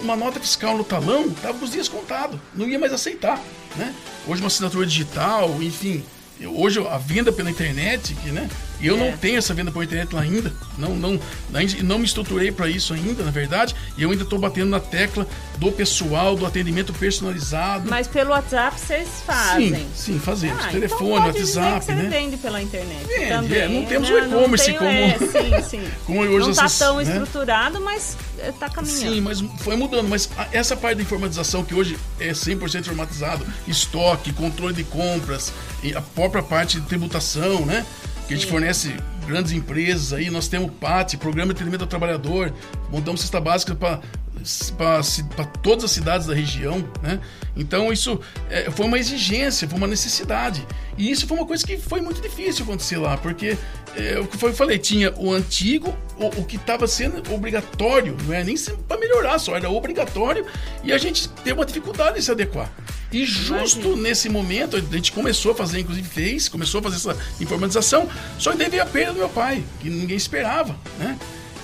[0.03, 2.39] uma nota fiscal no talão, tava com os dias contados.
[2.55, 3.41] Não ia mais aceitar,
[3.75, 3.93] né?
[4.27, 6.03] Hoje uma assinatura digital, enfim...
[6.55, 8.47] Hoje a venda pela internet, que, né?
[8.81, 8.99] Eu É.
[9.11, 10.53] não tenho essa venda por internet lá ainda.
[10.77, 11.19] Não, não,
[11.83, 13.75] não me estruturei para isso ainda, na verdade.
[13.97, 17.89] E eu ainda estou batendo na tecla do pessoal, do atendimento personalizado.
[17.89, 19.73] Mas pelo WhatsApp vocês fazem.
[19.73, 20.63] Sim, sim, fazemos.
[20.63, 22.09] Ah, Telefone, então pode dizer WhatsApp, que você né?
[22.09, 23.57] vende pela internet Vende, também.
[23.59, 24.15] é, não temos né?
[24.15, 25.87] o e-commerce como- É, sim, sim.
[26.05, 27.03] como hoje não está tão né?
[27.03, 28.99] estruturado, mas está caminhando.
[28.99, 30.07] Sim, mas foi mudando.
[30.07, 35.95] Mas essa parte da informatização que hoje é 100% informatizado, estoque, controle de compras, e
[35.95, 37.85] a própria parte de tributação, né?
[38.27, 38.93] Que a gente fornece
[39.25, 42.53] grandes empresas aí, nós temos o PAT, Programa de Atendimento ao Trabalhador,
[42.91, 44.01] montamos cesta básica para
[44.77, 47.19] para todas as cidades da região, né?
[47.55, 48.19] Então isso
[48.49, 50.65] é, foi uma exigência, foi uma necessidade.
[50.97, 53.57] E isso foi uma coisa que foi muito difícil acontecer lá, porque
[53.95, 58.15] é, o que foi, eu falei, tinha o antigo, o, o que estava sendo obrigatório,
[58.25, 58.55] não é nem
[58.87, 60.45] para melhorar só, era obrigatório,
[60.83, 62.71] e a gente teve uma dificuldade em se adequar.
[63.11, 64.01] E justo Imagino.
[64.01, 68.51] nesse momento, a gente começou a fazer, inclusive fez, começou a fazer essa informatização, só
[68.51, 71.17] que veio a perda do meu pai, que ninguém esperava, né?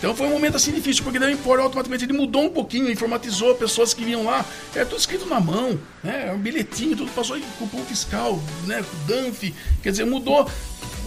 [0.03, 2.91] Então foi um momento assim difícil, porque daí o Empório automaticamente ele mudou um pouquinho,
[2.91, 6.23] informatizou pessoas que vinham lá, era tudo escrito na mão, né?
[6.23, 8.83] Era um bilhetinho, tudo passou em cupom fiscal, né?
[9.07, 10.45] DANF, quer dizer, mudou.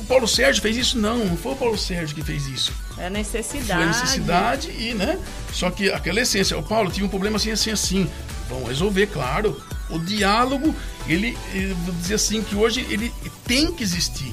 [0.01, 0.99] O Paulo Sérgio fez isso?
[0.99, 2.73] Não, não foi o Paulo Sérgio que fez isso.
[2.97, 3.83] É necessidade.
[3.83, 5.19] Foi necessidade e, né?
[5.53, 8.11] Só que aquela essência, o Paulo tinha um problema assim, assim, assim.
[8.49, 9.61] Vamos resolver, claro.
[9.91, 10.75] O diálogo,
[11.07, 13.13] ele, ele vou dizer assim, que hoje ele
[13.45, 14.33] tem que existir.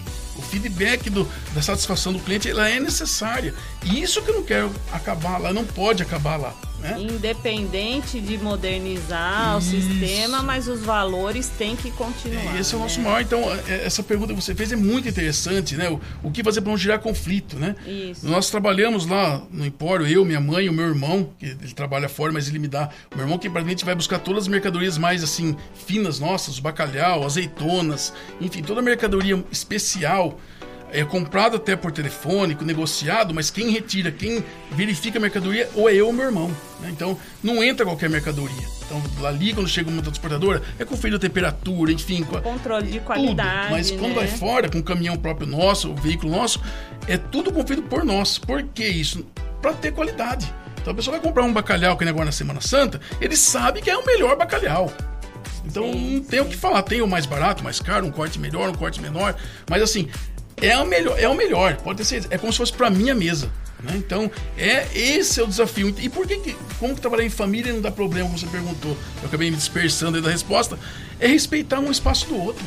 [0.53, 3.55] Feedback do, da satisfação do cliente, ela é necessária.
[3.83, 6.97] E isso que eu não quero acabar lá, não pode acabar lá, né?
[6.99, 9.75] Independente de modernizar Isso.
[9.75, 12.59] o sistema, mas os valores têm que continuar.
[12.59, 13.05] Esse é o nosso né?
[13.05, 13.21] maior.
[13.21, 15.89] Então, é, essa pergunta que você fez é muito interessante, né?
[15.89, 17.75] O, o que fazer para não gerar conflito, né?
[17.87, 18.27] Isso.
[18.27, 22.09] Nós trabalhamos lá no Empório, eu, minha mãe e o meu irmão, que ele trabalha
[22.09, 22.89] fora, mas ele me dá.
[23.11, 27.25] O meu irmão que praticamente vai buscar todas as mercadorias mais assim, finas nossas, bacalhau,
[27.25, 30.37] azeitonas, enfim, toda a mercadoria especial.
[30.95, 35.93] É comprado até por telefone, negociado, mas quem retira, quem verifica a mercadoria, ou é
[35.95, 36.49] eu ou meu irmão.
[36.79, 36.89] né?
[36.91, 38.67] Então, não entra qualquer mercadoria.
[38.85, 42.23] Então, ali, quando chega uma transportadora, é conferido a temperatura, enfim.
[42.23, 43.05] com a- Controle de tudo.
[43.05, 43.71] qualidade.
[43.71, 44.13] Mas quando né?
[44.15, 46.61] vai fora, com o caminhão próprio nosso, o veículo nosso,
[47.07, 48.37] é tudo conferido por nós.
[48.37, 49.25] Por que isso?
[49.61, 50.53] Para ter qualidade.
[50.79, 53.81] Então a pessoa vai comprar um bacalhau que nem agora na Semana Santa, ele sabe
[53.81, 54.91] que é o melhor bacalhau.
[55.65, 56.83] Então Sim, não tem o que falar.
[56.83, 59.33] Tem o mais barato, mais caro, um corte melhor, um corte menor.
[59.69, 60.09] Mas assim,
[60.61, 62.33] é o melhor, é o melhor, pode certeza.
[62.33, 63.51] É como se fosse para minha mesa.
[63.83, 63.95] Né?
[63.97, 65.93] Então, é esse é o desafio.
[65.99, 68.97] E por que, que como que trabalhar em família não dá problema, você perguntou?
[69.21, 70.79] Eu acabei me dispersando da resposta.
[71.19, 72.63] É respeitar um espaço do outro.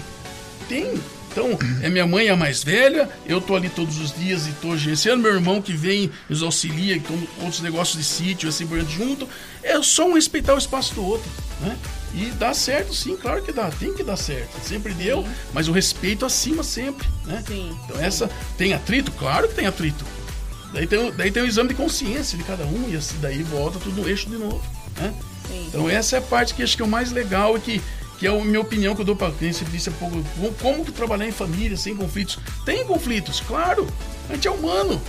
[0.68, 1.00] Tem.
[1.36, 1.50] Então,
[1.82, 5.22] é minha mãe a mais velha, eu tô ali todos os dias e tô gerenciando,
[5.22, 9.28] meu irmão que vem nos auxilia, com outros negócios de sítio, assim por diante, junto.
[9.62, 11.76] É só um respeitar o espaço do outro, né?
[12.14, 14.58] E dá certo, sim, claro que dá, tem que dar certo.
[14.66, 17.42] Sempre deu, mas o respeito acima sempre, né?
[17.46, 19.12] Sim, Então, essa tem atrito?
[19.12, 20.04] Claro que tem atrito.
[20.72, 23.42] Daí tem, o- daí tem o exame de consciência de cada um, e assim daí
[23.42, 24.62] volta tudo no eixo de novo,
[24.98, 25.12] né?
[25.46, 25.64] Sim.
[25.68, 27.82] Então essa é a parte que acho que é o mais legal e que,
[28.18, 30.22] que é a minha opinião que eu dou para quem você disse há pouco.
[30.36, 32.38] Como, como que trabalhar em família sem conflitos?
[32.64, 33.86] Tem conflitos, claro.
[34.28, 35.00] A gente é humano.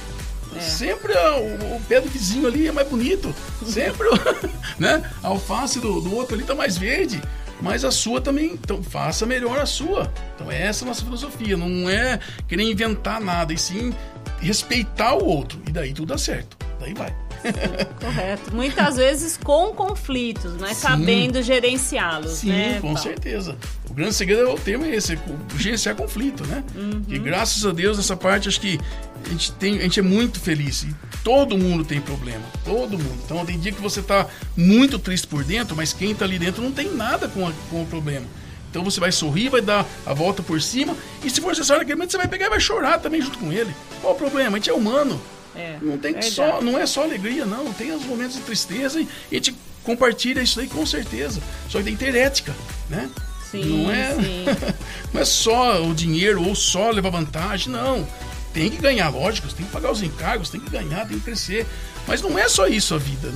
[0.58, 0.62] É.
[0.62, 3.34] Sempre a- o, o pé do vizinho ali é mais bonito.
[3.66, 4.08] Sempre,
[4.80, 5.04] né?
[5.24, 7.22] A alface do, do outro ali tá mais verde.
[7.60, 10.12] Mas a sua também, então faça melhor a sua.
[10.36, 11.58] Então essa é a nossa filosofia.
[11.58, 13.92] Não é querer inventar nada, e sim
[14.40, 15.60] respeitar o outro.
[15.68, 16.56] E daí tudo dá certo.
[16.80, 17.16] Daí vai.
[18.00, 18.54] Correto.
[18.56, 20.88] Muitas vezes com conflitos, mas Sim.
[20.88, 22.74] sabendo gerenciá-los, Sim, né?
[22.82, 22.98] com Paulo?
[22.98, 23.56] certeza.
[23.90, 25.20] O grande segredo é o tema é esse, é
[25.58, 26.64] gerenciar conflito, né?
[26.76, 27.02] Uhum.
[27.08, 28.80] E graças a Deus, nessa parte, acho que
[29.26, 30.84] a gente, tem, a gente é muito feliz.
[30.84, 32.44] E todo mundo tem problema.
[32.64, 33.18] Todo mundo.
[33.26, 36.62] Então tem dia que você tá muito triste por dentro, mas quem tá ali dentro
[36.62, 38.26] não tem nada com, a- com o problema.
[38.70, 40.96] Então você vai sorrir, vai dar a volta por cima.
[41.24, 43.52] E se for necessário naquele momento, você vai pegar e vai chorar também junto com
[43.52, 43.74] ele.
[44.02, 44.58] Qual o problema?
[44.58, 45.20] A gente é humano.
[45.58, 46.32] É, Não tem que verdade.
[46.32, 47.74] só, não é só alegria, não.
[47.74, 51.42] Tem os momentos de tristeza e a gente compartilha isso aí com certeza.
[51.68, 52.56] Só que tem que ter ética,
[52.90, 53.10] né?
[53.50, 54.14] Sim, não é,
[55.14, 58.08] não é só o dinheiro ou só levar vantagem, não.
[58.54, 61.66] Tem que ganhar, lógico, tem que pagar os encargos, tem que ganhar, tem que crescer.
[62.08, 63.32] Mas não é só isso a vida.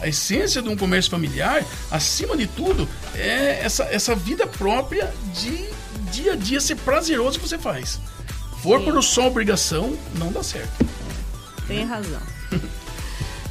[0.00, 5.68] A essência de um comércio familiar, acima de tudo, é essa, essa vida própria de
[6.10, 8.00] dia a dia ser prazeroso que você faz.
[8.62, 8.84] For Sim.
[8.86, 10.84] por só obrigação, não dá certo.
[11.68, 12.20] Tem razão.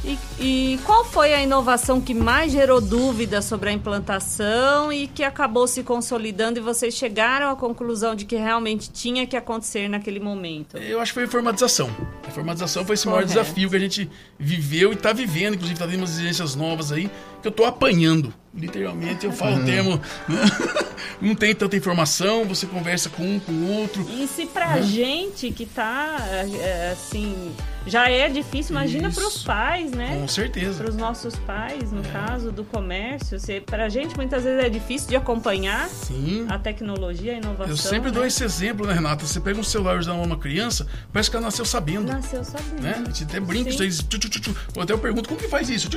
[0.04, 5.22] E, e qual foi a inovação que mais gerou dúvidas sobre a implantação e que
[5.22, 10.18] acabou se consolidando e vocês chegaram à conclusão de que realmente tinha que acontecer naquele
[10.18, 10.78] momento?
[10.78, 11.90] Eu acho que foi a informatização.
[12.24, 13.38] A informatização foi esse maior Correto.
[13.38, 15.54] desafio que a gente viveu e está vivendo.
[15.54, 18.32] Inclusive, está tendo umas exigências novas aí que eu estou apanhando.
[18.54, 19.96] Literalmente, eu falo o termo.
[20.28, 20.36] né?
[21.20, 24.06] Não tem tanta informação, você conversa com um, com o outro.
[24.10, 26.16] E se pra gente que tá,
[26.60, 27.52] é, assim,
[27.86, 29.20] já é difícil, imagina Isso.
[29.20, 30.16] pros pais, né?
[30.20, 30.78] Com certeza.
[30.78, 35.08] Para os nossos pais, no caso do comércio, se, pra gente muitas vezes é difícil
[35.08, 36.46] de acompanhar Sim.
[36.48, 37.72] a tecnologia, a inovação.
[37.72, 38.28] Eu sempre dou né?
[38.28, 39.26] esse exemplo, né, Renata?
[39.26, 42.12] Você pega um celular e dá uma criança, parece que ela nasceu sabendo.
[42.12, 42.80] Nasceu sabendo.
[42.82, 42.94] Né?
[42.96, 43.76] A gente até brinca, Sim.
[43.78, 43.98] vocês.
[43.98, 44.56] tchu, tchu, tchu, tchu.
[44.74, 45.88] Eu até eu pergunto como que faz isso?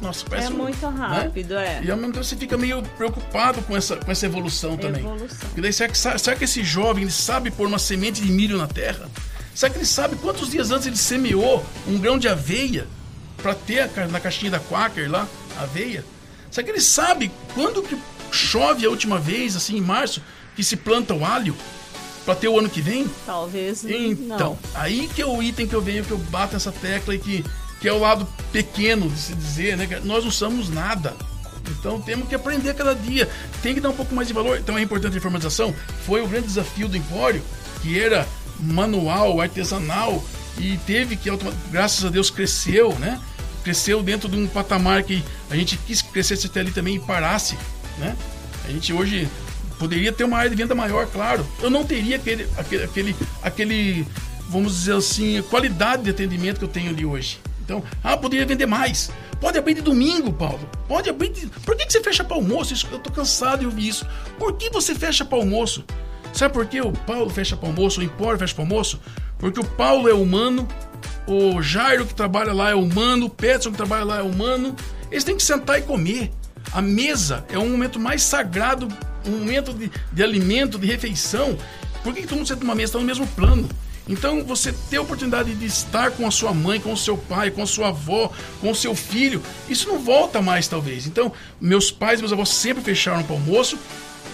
[0.00, 1.06] Nossa, parece É um- muito né?
[1.06, 1.82] rápido, é.
[1.84, 5.00] E ao mesmo tempo você fica meio preocupado com essa, com essa evolução também.
[5.00, 5.48] Evolução.
[5.56, 8.58] E daí, será que, será que esse jovem ele sabe pôr uma semente de milho
[8.58, 9.08] na terra?
[9.54, 12.86] Será que ele sabe quantos dias antes ele semeou um grão de aveia
[13.36, 16.04] para ter a na caixinha da Quaker lá, aveia?
[16.50, 17.96] Será que ele sabe quando que
[18.32, 20.20] chove a última vez, assim, em março,
[20.56, 21.56] que se planta o alho
[22.24, 23.08] para ter o ano que vem?
[23.24, 24.80] Talvez Então, não.
[24.80, 27.44] aí que é o item que eu venho, que eu bato essa tecla e que,
[27.84, 29.86] que é o lado pequeno de se dizer, né?
[30.04, 31.14] Nós não somos nada.
[31.68, 33.28] Então temos que aprender cada dia.
[33.62, 34.58] Tem que dar um pouco mais de valor.
[34.58, 35.74] Então é importante a informatização.
[36.06, 37.42] Foi o grande desafio do Empório,
[37.82, 38.26] que era
[38.58, 40.24] manual, artesanal,
[40.56, 41.28] e teve que,
[41.70, 43.20] graças a Deus, cresceu, né?
[43.62, 47.00] Cresceu dentro de um patamar que a gente quis que crescesse até ali também e
[47.00, 47.54] parasse,
[47.98, 48.16] né?
[48.64, 49.28] A gente hoje
[49.78, 51.46] poderia ter uma área de venda maior, claro.
[51.60, 54.06] Eu não teria aquele, aquele, aquele, aquele,
[54.48, 57.38] vamos dizer assim, qualidade de atendimento que eu tenho ali hoje.
[57.64, 59.10] Então, ah, poderia vender mais.
[59.40, 60.60] Pode abrir de domingo, Paulo.
[60.86, 61.46] Pode abrir de...
[61.46, 62.74] Por que, que você fecha para almoço?
[62.92, 64.06] Eu tô cansado de ouvir isso.
[64.38, 65.84] Por que você fecha para almoço?
[66.32, 69.00] Sabe por que o Paulo fecha para almoço, o Empório fecha para almoço?
[69.38, 70.68] Porque o Paulo é humano,
[71.26, 74.74] o Jairo que trabalha lá é humano, o Peterson que trabalha lá é humano.
[75.10, 76.30] Eles têm que sentar e comer.
[76.72, 78.88] A mesa é um momento mais sagrado,
[79.26, 81.56] um momento de, de alimento, de refeição.
[82.02, 83.68] Por que, que todo mundo senta numa mesa está no mesmo plano?
[84.08, 87.50] Então, você ter a oportunidade de estar com a sua mãe, com o seu pai,
[87.50, 91.06] com a sua avó, com o seu filho, isso não volta mais, talvez.
[91.06, 93.78] Então, meus pais e meus avós sempre fecharam para almoço,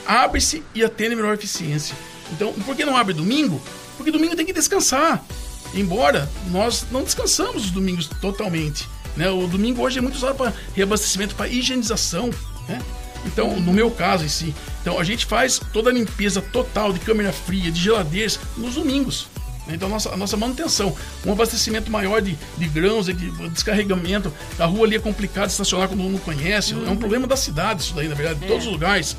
[0.05, 1.95] abre-se e atende melhor eficiência.
[2.33, 3.61] Então, por que não abre domingo?
[3.97, 5.25] Porque domingo tem que descansar.
[5.73, 8.89] Embora nós não descansamos os domingos totalmente.
[9.17, 9.31] Né?
[9.31, 12.31] O domingo hoje é muito usado para reabastecimento, para higienização.
[12.69, 12.81] Né?
[13.25, 17.01] Então, no meu caso em si, então a gente faz toda a limpeza total de
[17.01, 19.29] câmera fria, de geladeiras nos domingos.
[19.75, 23.15] Então, a nossa, a nossa manutenção, um abastecimento maior de, de grãos, de
[23.49, 24.33] descarregamento.
[24.59, 26.75] A rua ali é complicado estacionar quando não conhece.
[26.75, 29.17] É um problema da cidade, isso daí, na verdade, de todos os lugares.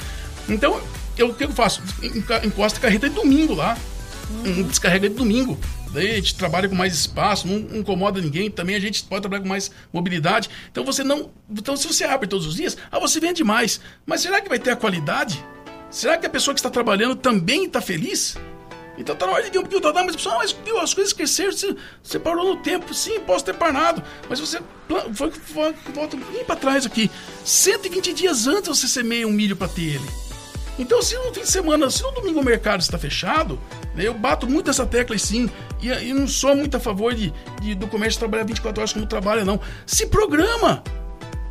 [0.48, 0.82] Então,
[1.18, 1.82] eu, o que eu faço?
[2.44, 3.78] Encosta a carreta de domingo lá.
[4.46, 5.60] Um descarrega de domingo.
[5.94, 8.50] Daí a gente trabalha com mais espaço, não incomoda ninguém.
[8.50, 10.50] Também a gente pode trabalhar com mais mobilidade.
[10.72, 11.30] Então você não.
[11.50, 13.82] Então, se você abre todos os dias, ah, você vende mais.
[14.06, 15.44] Mas será que vai ter a qualidade?
[15.90, 18.38] Será que a pessoa que está trabalhando também está feliz?
[18.98, 21.52] Então tá na hora de um pouquinho da mas pessoal, mas viu, as coisas cresceram,
[21.52, 24.60] você, você parou no tempo, sim, posso ter parado, mas você
[25.14, 27.10] foi, foi, volta pouquinho para trás aqui.
[27.46, 30.10] 120 dias antes você semeia um milho para ter ele.
[30.80, 33.60] Então, se no fim de semana, se no domingo o mercado está fechado,
[33.96, 35.50] né, eu bato muito essa tecla sim,
[35.82, 39.06] e, e não sou muito a favor de, de- do comércio trabalhar 24 horas como
[39.06, 39.60] trabalha, não.
[39.86, 40.84] Se programa!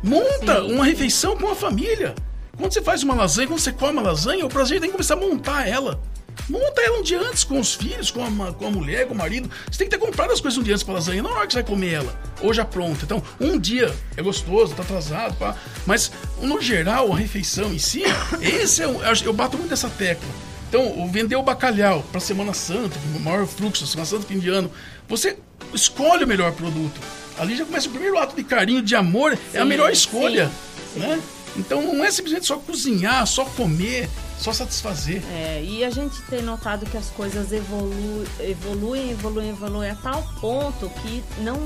[0.03, 0.73] Monta Sim.
[0.73, 2.15] uma refeição com a família.
[2.57, 5.13] Quando você faz uma lasanha, quando você come uma lasanha, o prazer tem que começar
[5.13, 6.01] a montar ela.
[6.49, 9.17] Monta ela um dia antes com os filhos, com a, com a mulher, com o
[9.17, 9.49] marido.
[9.69, 11.47] Você tem que ter comprado as coisas um dia antes pra lasanha, não na hora
[11.47, 13.05] que você vai comer ela, ou já pronta.
[13.05, 15.55] Então, um dia é gostoso, tá atrasado, pá.
[15.85, 18.03] Mas, no geral, a refeição em si,
[18.41, 20.27] esse é o, eu bato muito essa tecla.
[20.67, 24.71] Então, vender o bacalhau para Semana Santa, o maior fluxo, Semana Santa, fim de ano,
[25.07, 25.37] você
[25.73, 26.99] escolhe o melhor produto.
[27.37, 30.49] Ali já começa o primeiro ato de carinho, de amor, é a Sim, melhor escolha,
[30.93, 31.07] sim, sim.
[31.07, 31.21] né?
[31.57, 34.09] Então não é simplesmente só cozinhar, só comer,
[34.41, 35.23] só satisfazer.
[35.31, 40.23] É, e a gente tem notado que as coisas evolu evoluem, evoluem, evoluem a tal
[40.39, 41.57] ponto que não,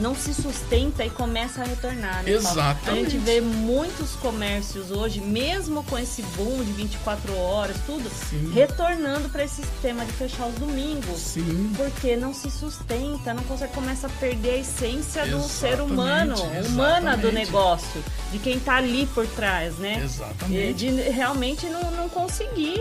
[0.00, 2.24] não, se sustenta e começa a retornar.
[2.24, 2.90] Né, Exatamente.
[2.90, 8.50] A gente vê muitos comércios hoje, mesmo com esse boom de 24 horas, tudo, Sim.
[8.52, 11.18] retornando para esse sistema de fechar os domingos.
[11.18, 11.72] Sim.
[11.76, 16.34] Porque não se sustenta, não consegue, começa a perder a essência do ser Exatamente, humano,
[16.66, 17.34] humana do exatamente.
[17.34, 20.02] negócio, de quem tá ali por trás, né?
[20.02, 20.74] Exatamente.
[20.74, 22.80] De realmente não, não conseguir.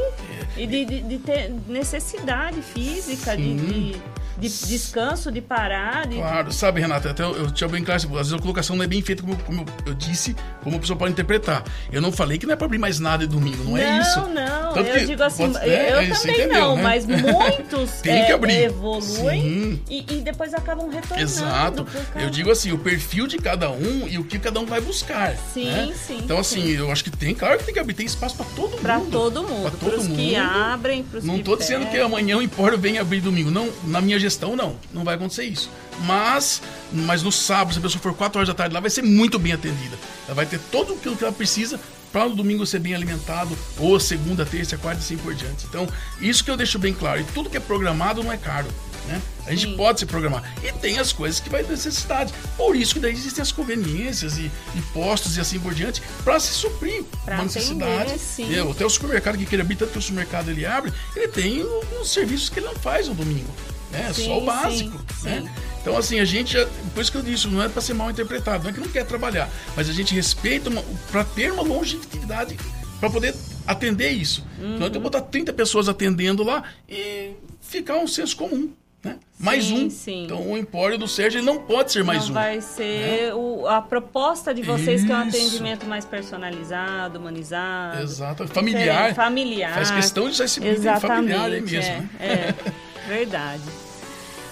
[0.56, 4.02] E de, de, de ter necessidade física, de, de,
[4.40, 6.08] de descanso, de parar.
[6.08, 8.84] De, Claro, sabe, Renata, até eu, eu tinha bem claro, às vezes a colocação não
[8.84, 11.64] é bem feita como, como eu disse, como a pessoa pode interpretar.
[11.92, 14.20] Eu não falei que não é pra abrir mais nada de domingo, não, é isso.
[14.28, 16.84] Não, Tanto eu digo assim, pode- é, eu é, também entendeu, não, né?
[16.84, 18.54] mas muitos Tem que é, abrir.
[18.64, 19.82] evoluem Sim.
[19.90, 21.22] e, e depois acabam retornando.
[21.22, 21.88] Exato.
[22.16, 25.36] Eu digo assim, o perfil de cada um e o que cada um vai buscar.
[25.54, 25.94] Sim, né?
[25.96, 26.72] sim, Então, assim, sim.
[26.74, 29.12] eu acho que tem, claro que tem que abrir, tem espaço pra todo mundo.
[29.12, 30.16] todo mundo, Pra todo mundo.
[30.16, 33.50] que abrem, pros Não que tô dizendo que amanhã o Empório vem abrir domingo.
[33.52, 34.78] Não, na minha gestão, não.
[34.94, 35.70] Não vai acontecer isso.
[36.02, 36.62] Mas,
[36.92, 39.40] mas no sábado, se a pessoa for 4 horas da tarde lá, vai ser muito
[39.40, 39.98] bem atendida.
[40.26, 41.80] Ela vai ter tudo aquilo que ela precisa
[42.12, 45.66] para no domingo ser bem alimentado, ou segunda, terça, quarta e assim por diante.
[45.66, 45.88] Então,
[46.22, 47.20] isso que eu deixo bem claro.
[47.20, 48.68] E tudo que é programado não é caro.
[49.08, 49.22] Né?
[49.46, 49.78] A gente Sim.
[49.78, 50.44] pode se programar.
[50.64, 52.34] E tem as coisas que vai ter necessidade.
[52.58, 56.38] Por isso que daí existem as conveniências e, e postos e assim por diante para
[56.42, 58.20] se suprir Pra uma atender, necessidade.
[58.20, 58.52] sim.
[58.54, 61.66] Eu, até o supermercado que queira abrir, tanto que o supermercado ele abre, ele tem
[62.02, 63.50] uns serviços que ele não faz no domingo.
[63.92, 64.12] Né?
[64.14, 65.00] Sim, Só o básico.
[65.16, 65.42] sim, né?
[65.42, 65.50] sim.
[65.82, 66.68] Então, assim, a gente já.
[66.94, 68.88] Por isso que eu disse, não é para ser mal interpretado, não é que não
[68.90, 70.70] quer trabalhar, mas a gente respeita
[71.12, 72.58] para ter uma longevidade
[73.00, 73.34] para poder
[73.66, 74.46] atender isso.
[74.60, 78.70] Não adianta botar 30 pessoas atendendo lá e ficar um senso comum.
[79.04, 79.16] Né?
[79.40, 79.90] Mais Sim, um.
[79.92, 80.24] sim.
[80.26, 82.34] Então, o empório do Sérgio não pode ser mais não um.
[82.34, 85.38] vai ser o- a proposta de vocês que é um Isso.
[85.38, 88.02] atendimento mais personalizado, humanizado.
[88.02, 88.48] Exato.
[88.48, 89.14] Familiar.
[89.14, 89.74] familiar.
[89.76, 91.80] Faz questão de item Exatamente, familiar aí mesmo.
[91.80, 92.10] é, né?
[92.20, 92.54] é,
[93.08, 93.64] verdade.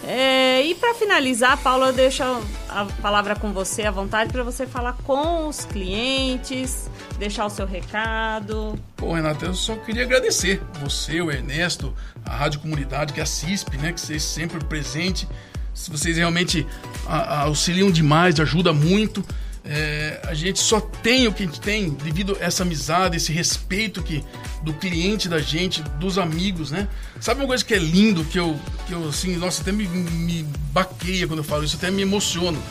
[0.07, 2.21] É, e para finalizar, Paula, eu deixo
[2.69, 7.65] a palavra com você à vontade para você falar com os clientes, deixar o seu
[7.65, 8.77] recado.
[8.95, 11.91] Pô, Renato, eu só queria agradecer você, o Ernesto,
[12.23, 13.93] a Rádio Comunidade, que é a CISP, né?
[13.93, 15.27] Que vocês sempre presente.
[15.73, 16.67] Se vocês realmente
[17.07, 19.25] auxiliam demais, ajuda muito.
[19.67, 23.31] É, a gente só tem o que a gente tem devido a essa amizade, esse
[23.31, 24.23] respeito que
[24.61, 26.87] do cliente da gente, dos amigos, né?
[27.19, 30.43] Sabe uma coisa que é lindo, que eu, que eu assim, nossa, até me, me
[30.71, 32.61] baqueia quando eu falo isso, até me emociono.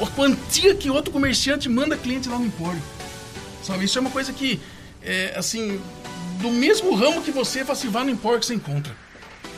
[0.00, 2.82] A quantia que outro comerciante manda cliente lá no Empório.
[3.62, 4.60] Sabe, isso é uma coisa que,
[5.02, 5.80] é, assim,
[6.40, 8.94] do mesmo ramo que você, fala assim, vá no Empório que você encontra.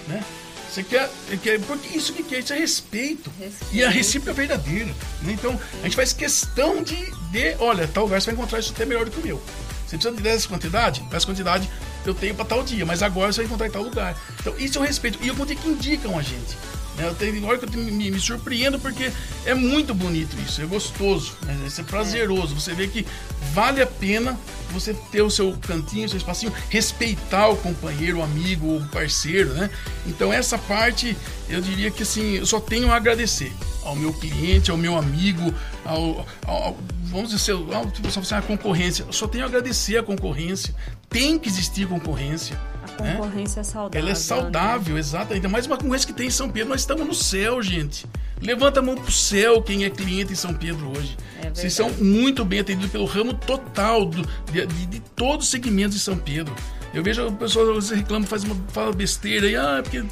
[0.06, 0.22] Né?
[0.70, 1.10] Você quer,
[1.42, 1.60] quer.
[1.60, 3.32] Porque isso que quer, isso é respeito.
[3.38, 3.74] Respeito.
[3.74, 4.94] E a recíproca é verdadeira.
[5.22, 5.32] né?
[5.32, 6.96] Então, a gente faz questão de,
[7.30, 7.56] de.
[7.58, 9.42] Olha, tal lugar você vai encontrar isso até melhor do que o meu.
[9.86, 11.02] Você precisa de dessa quantidade?
[11.10, 11.68] Essa quantidade
[12.04, 14.14] eu tenho para tal dia, mas agora você vai encontrar em tal lugar.
[14.40, 15.18] Então, isso é o respeito.
[15.22, 16.56] E eu contei que indicam a gente.
[16.98, 17.06] Né?
[17.08, 19.10] Eu tenho hora que eu me, me surpreendo porque
[19.46, 21.56] é muito bonito isso, é gostoso, né?
[21.66, 22.54] isso é prazeroso.
[22.54, 23.06] Você vê que
[23.54, 24.38] vale a pena
[24.70, 29.54] você ter o seu cantinho, o seu espacinho, respeitar o companheiro, o amigo, o parceiro,
[29.54, 29.70] né?
[30.06, 31.16] Então essa parte
[31.48, 33.50] eu diria que assim, eu só tenho a agradecer
[33.82, 38.42] ao meu cliente, ao meu amigo, ao, ao- ao- vamos dizer, ao, tipo, só a
[38.42, 39.04] concorrência.
[39.06, 40.74] Eu só tenho a agradecer a concorrência.
[41.08, 42.58] Tem que existir concorrência.
[43.02, 43.14] Né?
[43.16, 43.98] concorrência é saudável.
[44.00, 44.14] Ela é né?
[44.18, 45.32] saudável, exato.
[45.34, 46.70] Ainda mais uma concorrência que tem em São Pedro.
[46.70, 48.06] Nós estamos no céu, gente.
[48.40, 51.16] Levanta a mão pro céu quem é cliente em São Pedro hoje.
[51.42, 55.50] É Vocês são muito bem atendidos pelo ramo total do- de, de- de todos os
[55.50, 56.54] segmentos de São Pedro.
[56.94, 60.02] Eu vejo o pessoal às vezes reclama, faz uma fala besteira e ah, é porque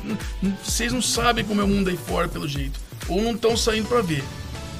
[0.63, 2.79] vocês não sabem como é o mundo aí fora pelo jeito.
[3.09, 4.23] Ou não estão saindo para ver.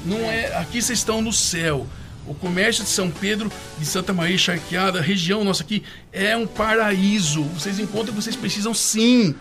[0.05, 1.87] Não é, aqui vocês estão no céu.
[2.27, 7.43] O comércio de São Pedro, de Santa Maria Charqueada, região nossa aqui, é um paraíso.
[7.43, 9.33] Vocês encontram que vocês precisam sim.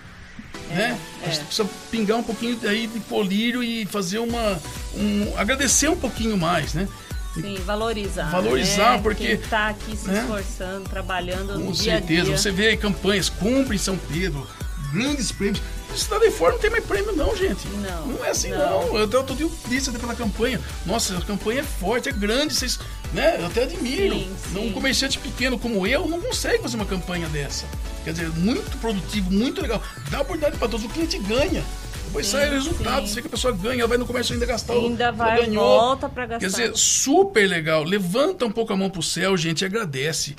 [0.70, 0.96] né?
[1.22, 4.60] A gente precisa pingar um pouquinho aí de colírio e fazer uma.
[4.94, 6.88] Um, agradecer um pouquinho mais, né?
[7.34, 8.30] Sim, valorizar.
[8.30, 9.02] Valorizar, né?
[9.02, 10.20] porque- Quem tá aqui se né?
[10.20, 12.24] esforçando, trabalhando Com no dia a certeza.
[12.24, 12.38] dia.
[12.38, 14.46] Você vê aí campanhas, cumpre em São Pedro,
[14.92, 15.60] grandes prêmios.
[15.96, 17.66] Cidade de fora não tem mais prêmio, não, gente.
[17.68, 18.86] Não, Não é assim, não.
[18.88, 18.98] não.
[18.98, 20.60] Eu até outro dia disse até pela campanha.
[20.84, 22.78] Nossa, a campanha é forte, é grande, vocês.
[23.12, 23.36] Né?
[23.40, 24.14] Eu até admiro.
[24.14, 24.68] Sim, sim.
[24.68, 27.64] Um comerciante pequeno como eu não consegue fazer uma campanha dessa.
[28.04, 29.82] Quer dizer, muito produtivo, muito legal.
[30.10, 31.64] Dá oportunidade para todos, o cliente ganha.
[32.06, 34.46] Depois Sim, sai o resultado, você que a pessoa ganha, ela vai no comércio ainda
[34.46, 34.74] gastar.
[34.74, 35.64] o- Ainda ela vai, ganhou.
[35.80, 36.38] volta pra gastar.
[36.40, 37.82] Quer dizer, super legal.
[37.82, 40.36] Levanta um pouco a mão pro céu, gente, e agradece.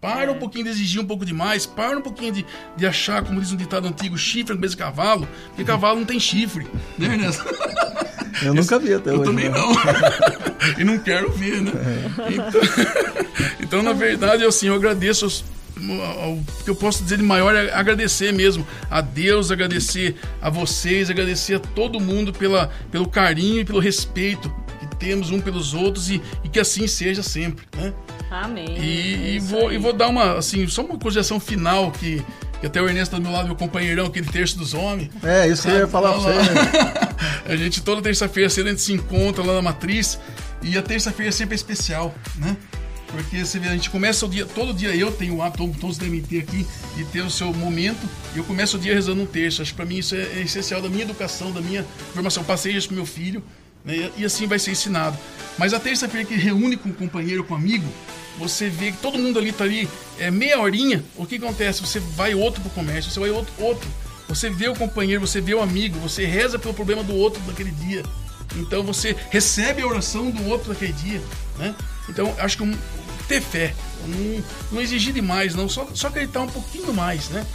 [0.00, 0.30] Para É.
[0.30, 3.52] um pouquinho de exigir um pouco demais, para um pouquinho de, de achar, como diz
[3.52, 6.66] um ditado antigo, chifre no de cavalo, porque cavalo não tem chifre.
[6.96, 7.44] Né, Ernesto?
[8.42, 9.24] Eu nunca vi até Eu hoje.
[9.24, 9.58] também né?
[9.58, 9.72] não.
[10.80, 11.72] e não quero ver, né?
[12.30, 12.60] Então,
[13.60, 15.44] então, na verdade, eu, assim, eu agradeço
[15.76, 21.10] o que eu posso dizer de maior é agradecer mesmo a Deus, agradecer a vocês,
[21.10, 26.10] agradecer a todo mundo pela, pelo carinho e pelo respeito que temos um pelos outros
[26.10, 27.92] e, e que assim seja sempre, né?
[28.30, 28.76] Amém.
[28.78, 32.24] E, e vou, e vou dar uma, assim, só uma consideração final que,
[32.60, 35.10] que até o Ernesto tá do meu lado, meu companheirão, aquele terço dos homens.
[35.22, 36.28] É, isso que eu ia falar pra você.
[36.28, 37.10] Né?
[37.52, 40.18] a gente toda terça-feira cedo a gente se encontra lá na Matriz
[40.62, 42.56] e a terça-feira sempre é especial, né?
[43.08, 45.98] Porque você vê, a gente começa o dia, todo dia eu tenho o hábito, todos
[45.98, 46.64] devem ter aqui,
[46.96, 48.08] de ter o seu momento.
[48.34, 49.62] E eu começo o dia rezando um terço.
[49.62, 52.42] Acho que para mim isso é, é, essencial da minha educação, da minha formação.
[52.42, 53.42] Eu passei isso pro meu filho,
[53.84, 54.10] né?
[54.16, 55.18] e assim vai ser ensinado.
[55.58, 57.88] Mas a terça-feira que reúne com um companheiro, com um amigo,
[58.38, 61.80] você vê que todo mundo ali tá ali, é meia horinha, o que acontece?
[61.80, 63.88] Você vai outro pro comércio, você vai outro, outro.
[64.28, 67.72] Você vê o companheiro, você vê o amigo, você reza pelo problema do outro naquele
[67.72, 68.02] dia.
[68.56, 71.20] Então você recebe a oração do outro naquele dia,
[71.58, 71.74] né?
[72.08, 72.76] Então acho que um,
[73.28, 73.74] ter fé,
[74.06, 77.46] não, não, exigir demais, não, só, só acreditar um pouquinho mais, né?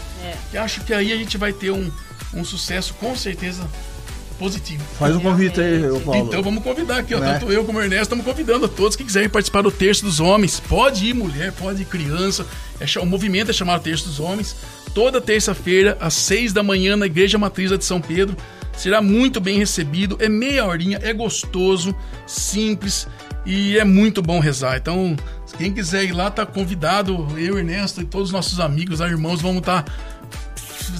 [0.53, 0.57] É.
[0.57, 1.91] Acho que aí a gente vai ter um,
[2.33, 3.67] um sucesso com certeza
[4.35, 4.83] positivo.
[4.99, 6.27] Faz um convite aí, Paulo.
[6.27, 7.33] Então vamos convidar aqui, ó, né?
[7.33, 10.19] tanto eu como o Ernesto estamos convidando a todos que quiserem participar do Terço dos
[10.19, 10.59] Homens.
[10.59, 12.45] Pode ir mulher, pode ir criança.
[12.79, 14.55] É, o movimento é chamado Terço dos Homens.
[14.93, 18.37] Toda terça-feira, às seis da manhã, na Igreja Matriz de São Pedro.
[18.77, 21.95] Será muito bem recebido, é meia horinha, é gostoso,
[22.27, 23.07] simples
[23.45, 24.77] e é muito bom rezar.
[24.77, 25.15] Então,
[25.57, 27.27] quem quiser ir lá, tá convidado.
[27.37, 29.93] Eu, Ernesto e todos os nossos amigos, irmãos, vamos estar tá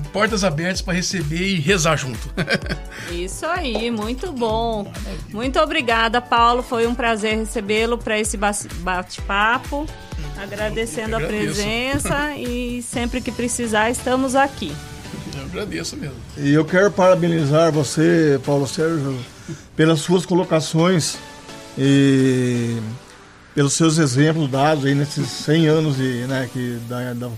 [0.01, 2.29] portas abertas para receber e rezar junto.
[3.11, 4.91] Isso aí, muito bom.
[5.31, 6.63] Muito obrigada, Paulo.
[6.63, 9.85] Foi um prazer recebê-lo para esse bate-papo.
[10.37, 14.73] Agradecendo a presença e sempre que precisar, estamos aqui.
[15.35, 16.15] Eu agradeço mesmo.
[16.37, 19.17] E eu quero parabenizar você, Paulo Sérgio,
[19.75, 21.17] pelas suas colocações
[21.77, 22.77] e
[23.53, 27.29] pelos seus exemplos dados aí nesses 100 anos de, né, que, da, da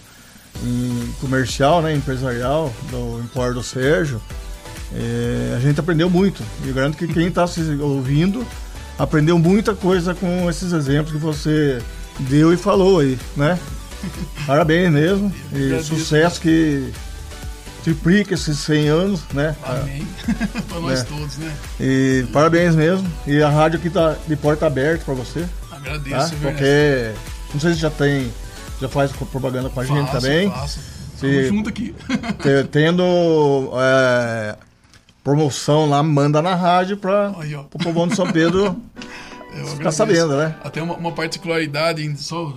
[0.63, 4.21] em comercial, né, empresarial do Empório do Sérgio,
[4.93, 6.43] é, a gente aprendeu muito.
[6.65, 8.45] E garanto que quem está se ouvindo
[8.97, 11.79] aprendeu muita coisa com esses exemplos que você
[12.19, 13.59] deu e falou aí, né?
[14.45, 15.33] Parabéns mesmo.
[15.53, 16.91] E sucesso que
[17.83, 19.55] triplique esses 100 anos, né?
[19.63, 20.07] Amém.
[20.67, 21.03] para nós é.
[21.03, 21.53] todos, né?
[21.79, 23.07] E parabéns mesmo.
[23.25, 25.45] E a rádio aqui tá de porta aberta para você.
[25.71, 26.37] Agradeço, tá?
[26.41, 27.11] Porque
[27.53, 28.31] não sei se já tem
[28.79, 30.49] já faz propaganda com a gente também.
[30.49, 30.79] Faço.
[31.17, 31.95] Se, junto aqui.
[32.71, 34.55] tendo é,
[35.23, 37.33] promoção lá, manda na rádio para
[37.73, 38.79] o povo de São Pedro
[39.65, 40.55] ficar sabendo, né?
[40.63, 42.55] Até uma, uma particularidade, só,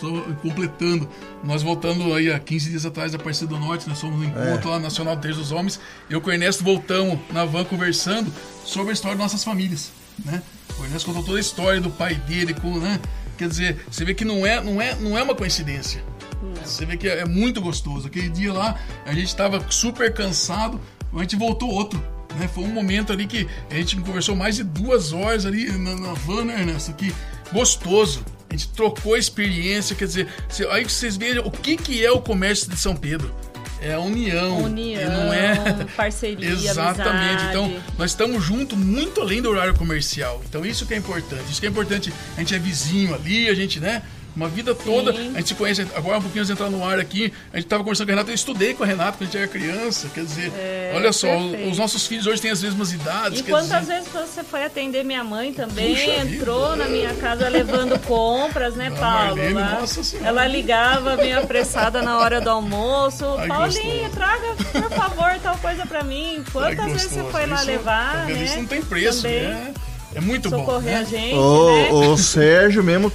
[0.00, 0.08] só,
[0.42, 1.08] completando,
[1.42, 4.68] nós voltando aí há 15 dias atrás da Parceria do Norte, nós fomos no encontro
[4.68, 4.72] é.
[4.72, 8.32] lá Nacional Terço dos Homens, eu com o Ernesto voltamos na van conversando
[8.64, 9.90] sobre a história de nossas famílias,
[10.24, 10.42] né?
[10.78, 13.00] O Ernesto contou toda a história do pai dele, com, né?
[13.40, 16.04] Quer dizer, você vê que não é, não é, não é uma coincidência.
[16.42, 16.62] Não.
[16.62, 18.06] Você vê que é, é muito gostoso.
[18.06, 20.78] Aquele dia lá, a gente estava super cansado,
[21.10, 21.98] a gente voltou outro.
[22.38, 22.46] Né?
[22.48, 26.12] Foi um momento ali que a gente conversou mais de duas horas ali na, na
[26.12, 26.92] van, né, Ernesto?
[26.92, 27.14] Que
[27.50, 28.22] gostoso.
[28.50, 30.28] A gente trocou experiência, quer dizer,
[30.70, 33.34] aí vocês vejam o que, que é o comércio de São Pedro.
[33.82, 34.58] É a união.
[34.58, 37.08] União, não é parceria, Exatamente.
[37.08, 37.48] Amizade.
[37.48, 40.42] Então, nós estamos juntos muito além do horário comercial.
[40.48, 41.50] Então, isso que é importante.
[41.50, 42.12] Isso que é importante.
[42.36, 44.02] A gente é vizinho ali, a gente, né?
[44.40, 45.12] Uma vida toda.
[45.12, 45.32] Sim.
[45.34, 45.86] A gente se conhece.
[45.94, 48.14] Agora, um pouquinho antes de entrar no ar aqui, a gente estava conversando com a
[48.14, 48.30] Renata.
[48.30, 50.08] Eu estudei com a Renata quando a gente era criança.
[50.14, 51.70] Quer dizer, é, olha só, perfeito.
[51.70, 53.40] os nossos filhos hoje têm as mesmas idades.
[53.40, 53.96] E quantas dizer...
[53.96, 55.94] vezes você foi atender minha mãe também?
[55.94, 56.84] Puxa entrou vida.
[56.84, 59.36] na minha casa levando compras, né, Paulo?
[59.36, 59.84] Marlene, lá,
[60.24, 63.26] ela ligava, bem apressada na hora do almoço.
[63.36, 64.10] Ai, Paulinho, gostoso.
[64.10, 66.42] traga, por favor, tal coisa para mim.
[66.50, 68.12] Quantas Ai, vezes você foi lá isso, levar?
[68.12, 68.42] Tá né?
[68.42, 69.42] Isso não tem preço, também.
[69.42, 69.74] né?
[70.14, 70.80] É muito Socorrer bom.
[70.80, 70.96] Né?
[70.96, 71.34] a gente.
[71.34, 71.90] O, né?
[72.08, 73.12] o Sérgio mesmo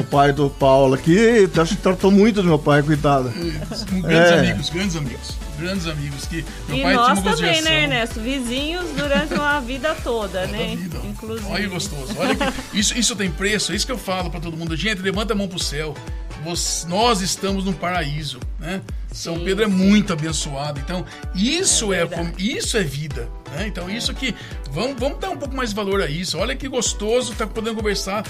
[0.00, 1.48] o pai do Paulo aqui
[1.82, 3.30] tratou muito do meu pai, coitado.
[3.30, 4.38] grandes é.
[4.38, 5.46] amigos, grandes amigos.
[5.58, 8.20] Grandes amigos que meu e pai nós tinha uma também, né, Ernesto?
[8.20, 10.76] Vizinhos durante uma vida toda, né?
[10.76, 10.98] Vida.
[11.04, 11.48] Inclusive.
[11.50, 12.14] Olha que gostoso.
[12.18, 14.76] Olha que isso, isso tem preço, é isso que eu falo para todo mundo.
[14.76, 15.94] Gente, levanta a mão pro céu.
[16.88, 18.82] nós estamos no paraíso, né?
[19.10, 20.78] São sim, Pedro é muito abençoado.
[20.78, 23.66] Então, isso é, é isso é vida, né?
[23.66, 24.34] Então, isso que
[24.70, 26.36] vamos, vamos dar um pouco mais de valor a isso.
[26.36, 28.24] Olha que gostoso estar tá podendo conversar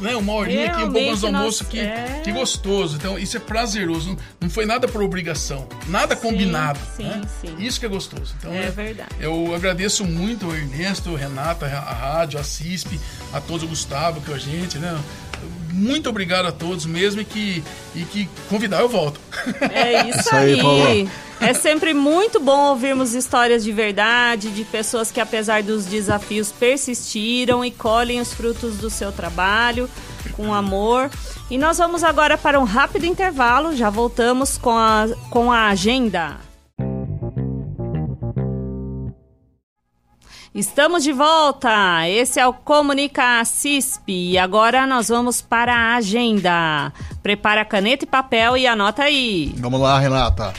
[0.00, 2.20] né, uma horinha aqui, um pouco mais do almoço, que, é...
[2.22, 2.96] que gostoso.
[2.96, 4.10] Então, isso é prazeroso.
[4.10, 6.78] Não, não foi nada por obrigação, nada sim, combinado.
[6.96, 7.22] Sim, né?
[7.40, 7.54] sim.
[7.58, 8.34] Isso que é gostoso.
[8.38, 9.10] Então, é, é verdade.
[9.20, 13.00] Eu agradeço muito ao Ernesto, Renata, a rádio, a CISP,
[13.32, 14.98] a todos, o Gustavo, que é a gente, né?
[15.72, 17.62] Muito obrigado a todos mesmo e que,
[17.94, 19.20] e que convidar eu volto.
[19.70, 20.60] É isso, isso aí.
[20.60, 21.08] aí
[21.40, 27.64] É sempre muito bom ouvirmos histórias de verdade, de pessoas que, apesar dos desafios, persistiram
[27.64, 29.88] e colhem os frutos do seu trabalho
[30.36, 31.10] com amor.
[31.50, 36.38] E nós vamos agora para um rápido intervalo, já voltamos com a, com a agenda.
[40.56, 42.08] Estamos de volta.
[42.08, 46.90] Esse é o Comunica CISP e agora nós vamos para a agenda.
[47.22, 49.54] Prepara caneta e papel e anota aí.
[49.58, 50.54] Vamos lá, Renata.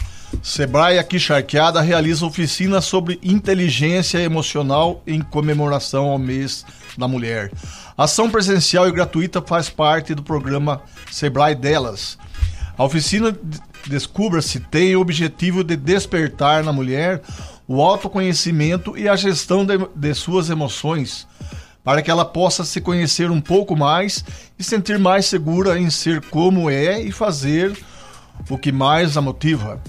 [0.47, 6.65] Sebrae aqui charqueada realiza oficina sobre inteligência emocional em comemoração ao mês
[6.97, 7.51] da mulher.
[7.97, 10.81] Ação presencial e gratuita faz parte do programa
[11.11, 12.17] Sebrae Delas.
[12.77, 13.37] A oficina
[13.85, 17.21] Descubra-se tem o objetivo de despertar na mulher
[17.67, 21.27] o autoconhecimento e a gestão de, de suas emoções,
[21.83, 24.23] para que ela possa se conhecer um pouco mais
[24.57, 27.77] e sentir mais segura em ser como é e fazer
[28.49, 29.81] o que mais a motiva.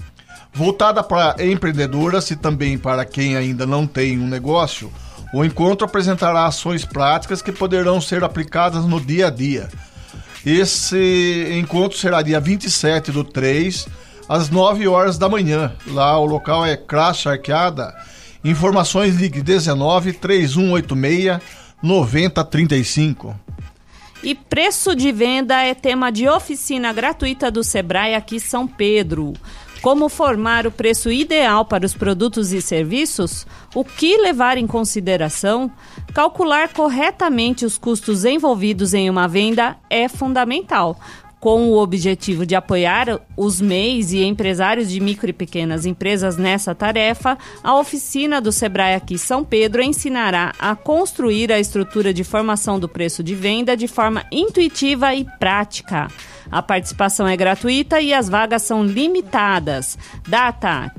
[0.53, 4.91] Voltada para empreendedoras e também para quem ainda não tem um negócio,
[5.33, 9.69] o encontro apresentará ações práticas que poderão ser aplicadas no dia a dia.
[10.45, 13.87] Esse encontro será dia 27 do 3,
[14.27, 15.73] às 9 horas da manhã.
[15.87, 17.93] Lá o local é Crash Arqueada.
[18.43, 21.39] Informações ligue 19 3186
[21.81, 23.35] 9035.
[24.21, 29.33] E preço de venda é tema de oficina gratuita do Sebrae aqui São Pedro.
[29.81, 33.47] Como formar o preço ideal para os produtos e serviços?
[33.73, 35.71] O que levar em consideração?
[36.13, 40.99] Calcular corretamente os custos envolvidos em uma venda é fundamental
[41.39, 46.75] com o objetivo de apoiar os MEIs e empresários de micro e pequenas empresas nessa
[46.75, 52.77] tarefa, a oficina do Sebrae aqui São Pedro ensinará a construir a estrutura de formação
[52.77, 56.09] do preço de venda de forma intuitiva e prática.
[56.51, 59.97] A participação é gratuita e as vagas são limitadas.
[60.27, 60.91] Data: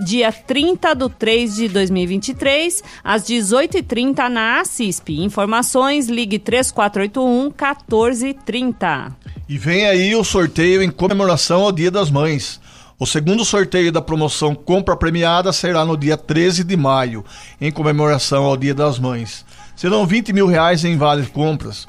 [0.00, 5.22] dia 30 de 3 de 2023, às 18h30 na ACISP.
[5.22, 9.16] Informações: ligue 3481 1430.
[9.48, 12.60] E vem aí o sorteio em comemoração ao Dia das Mães.
[12.98, 17.22] O segundo sorteio da promoção Compra Premiada será no dia 13 de maio,
[17.60, 19.44] em comemoração ao Dia das Mães.
[19.76, 21.86] Serão 20 mil reais em vales compras,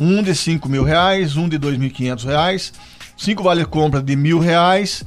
[0.00, 2.72] um de 5 mil reais, um de 2.500 reais,
[3.16, 5.04] cinco vale compra de mil reais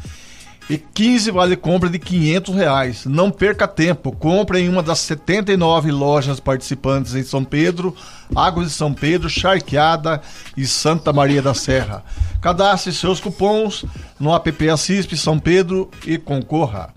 [0.69, 3.05] e 15 vale compra de 500 reais.
[3.05, 7.95] Não perca tempo, compre em uma das 79 lojas participantes em São Pedro,
[8.35, 10.21] Águas de São Pedro, Charqueada
[10.55, 12.03] e Santa Maria da Serra.
[12.41, 13.85] Cadastre seus cupons
[14.19, 16.93] no app Assispe São Pedro e concorra.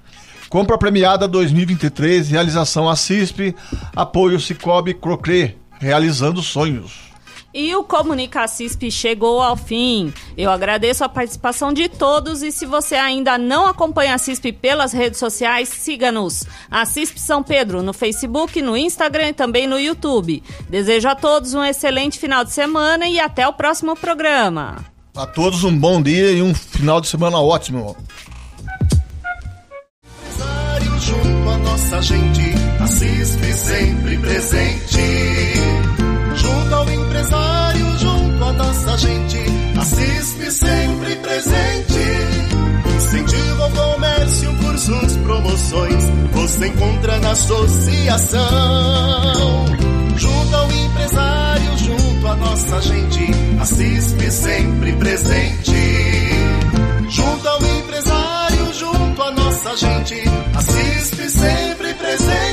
[0.48, 3.54] Compra premiada 2023, realização Assispe,
[3.96, 7.05] apoio Cicobi Crocré, realizando sonhos.
[7.58, 10.12] E o Comunica CISP chegou ao fim.
[10.36, 14.92] Eu agradeço a participação de todos e se você ainda não acompanha a CISP pelas
[14.92, 16.44] redes sociais, siga-nos.
[16.70, 20.42] A CISP São Pedro no Facebook, no Instagram e também no YouTube.
[20.68, 24.84] Desejo a todos um excelente final de semana e até o próximo programa.
[25.16, 27.96] A todos um bom dia e um final de semana ótimo.
[31.00, 35.45] Junto a nossa gente, a CISP sempre presente
[38.86, 39.38] nossa gente.
[39.78, 41.98] A CISP sempre presente.
[42.96, 46.04] Incentiva o comércio, cursos, promoções.
[46.32, 48.44] Você encontra na associação.
[50.16, 53.26] Junto ao empresário, junto a nossa gente.
[53.60, 55.74] A CISP sempre presente.
[57.08, 60.22] Junto ao empresário, junto a nossa gente.
[60.54, 62.45] A CISP sempre presente.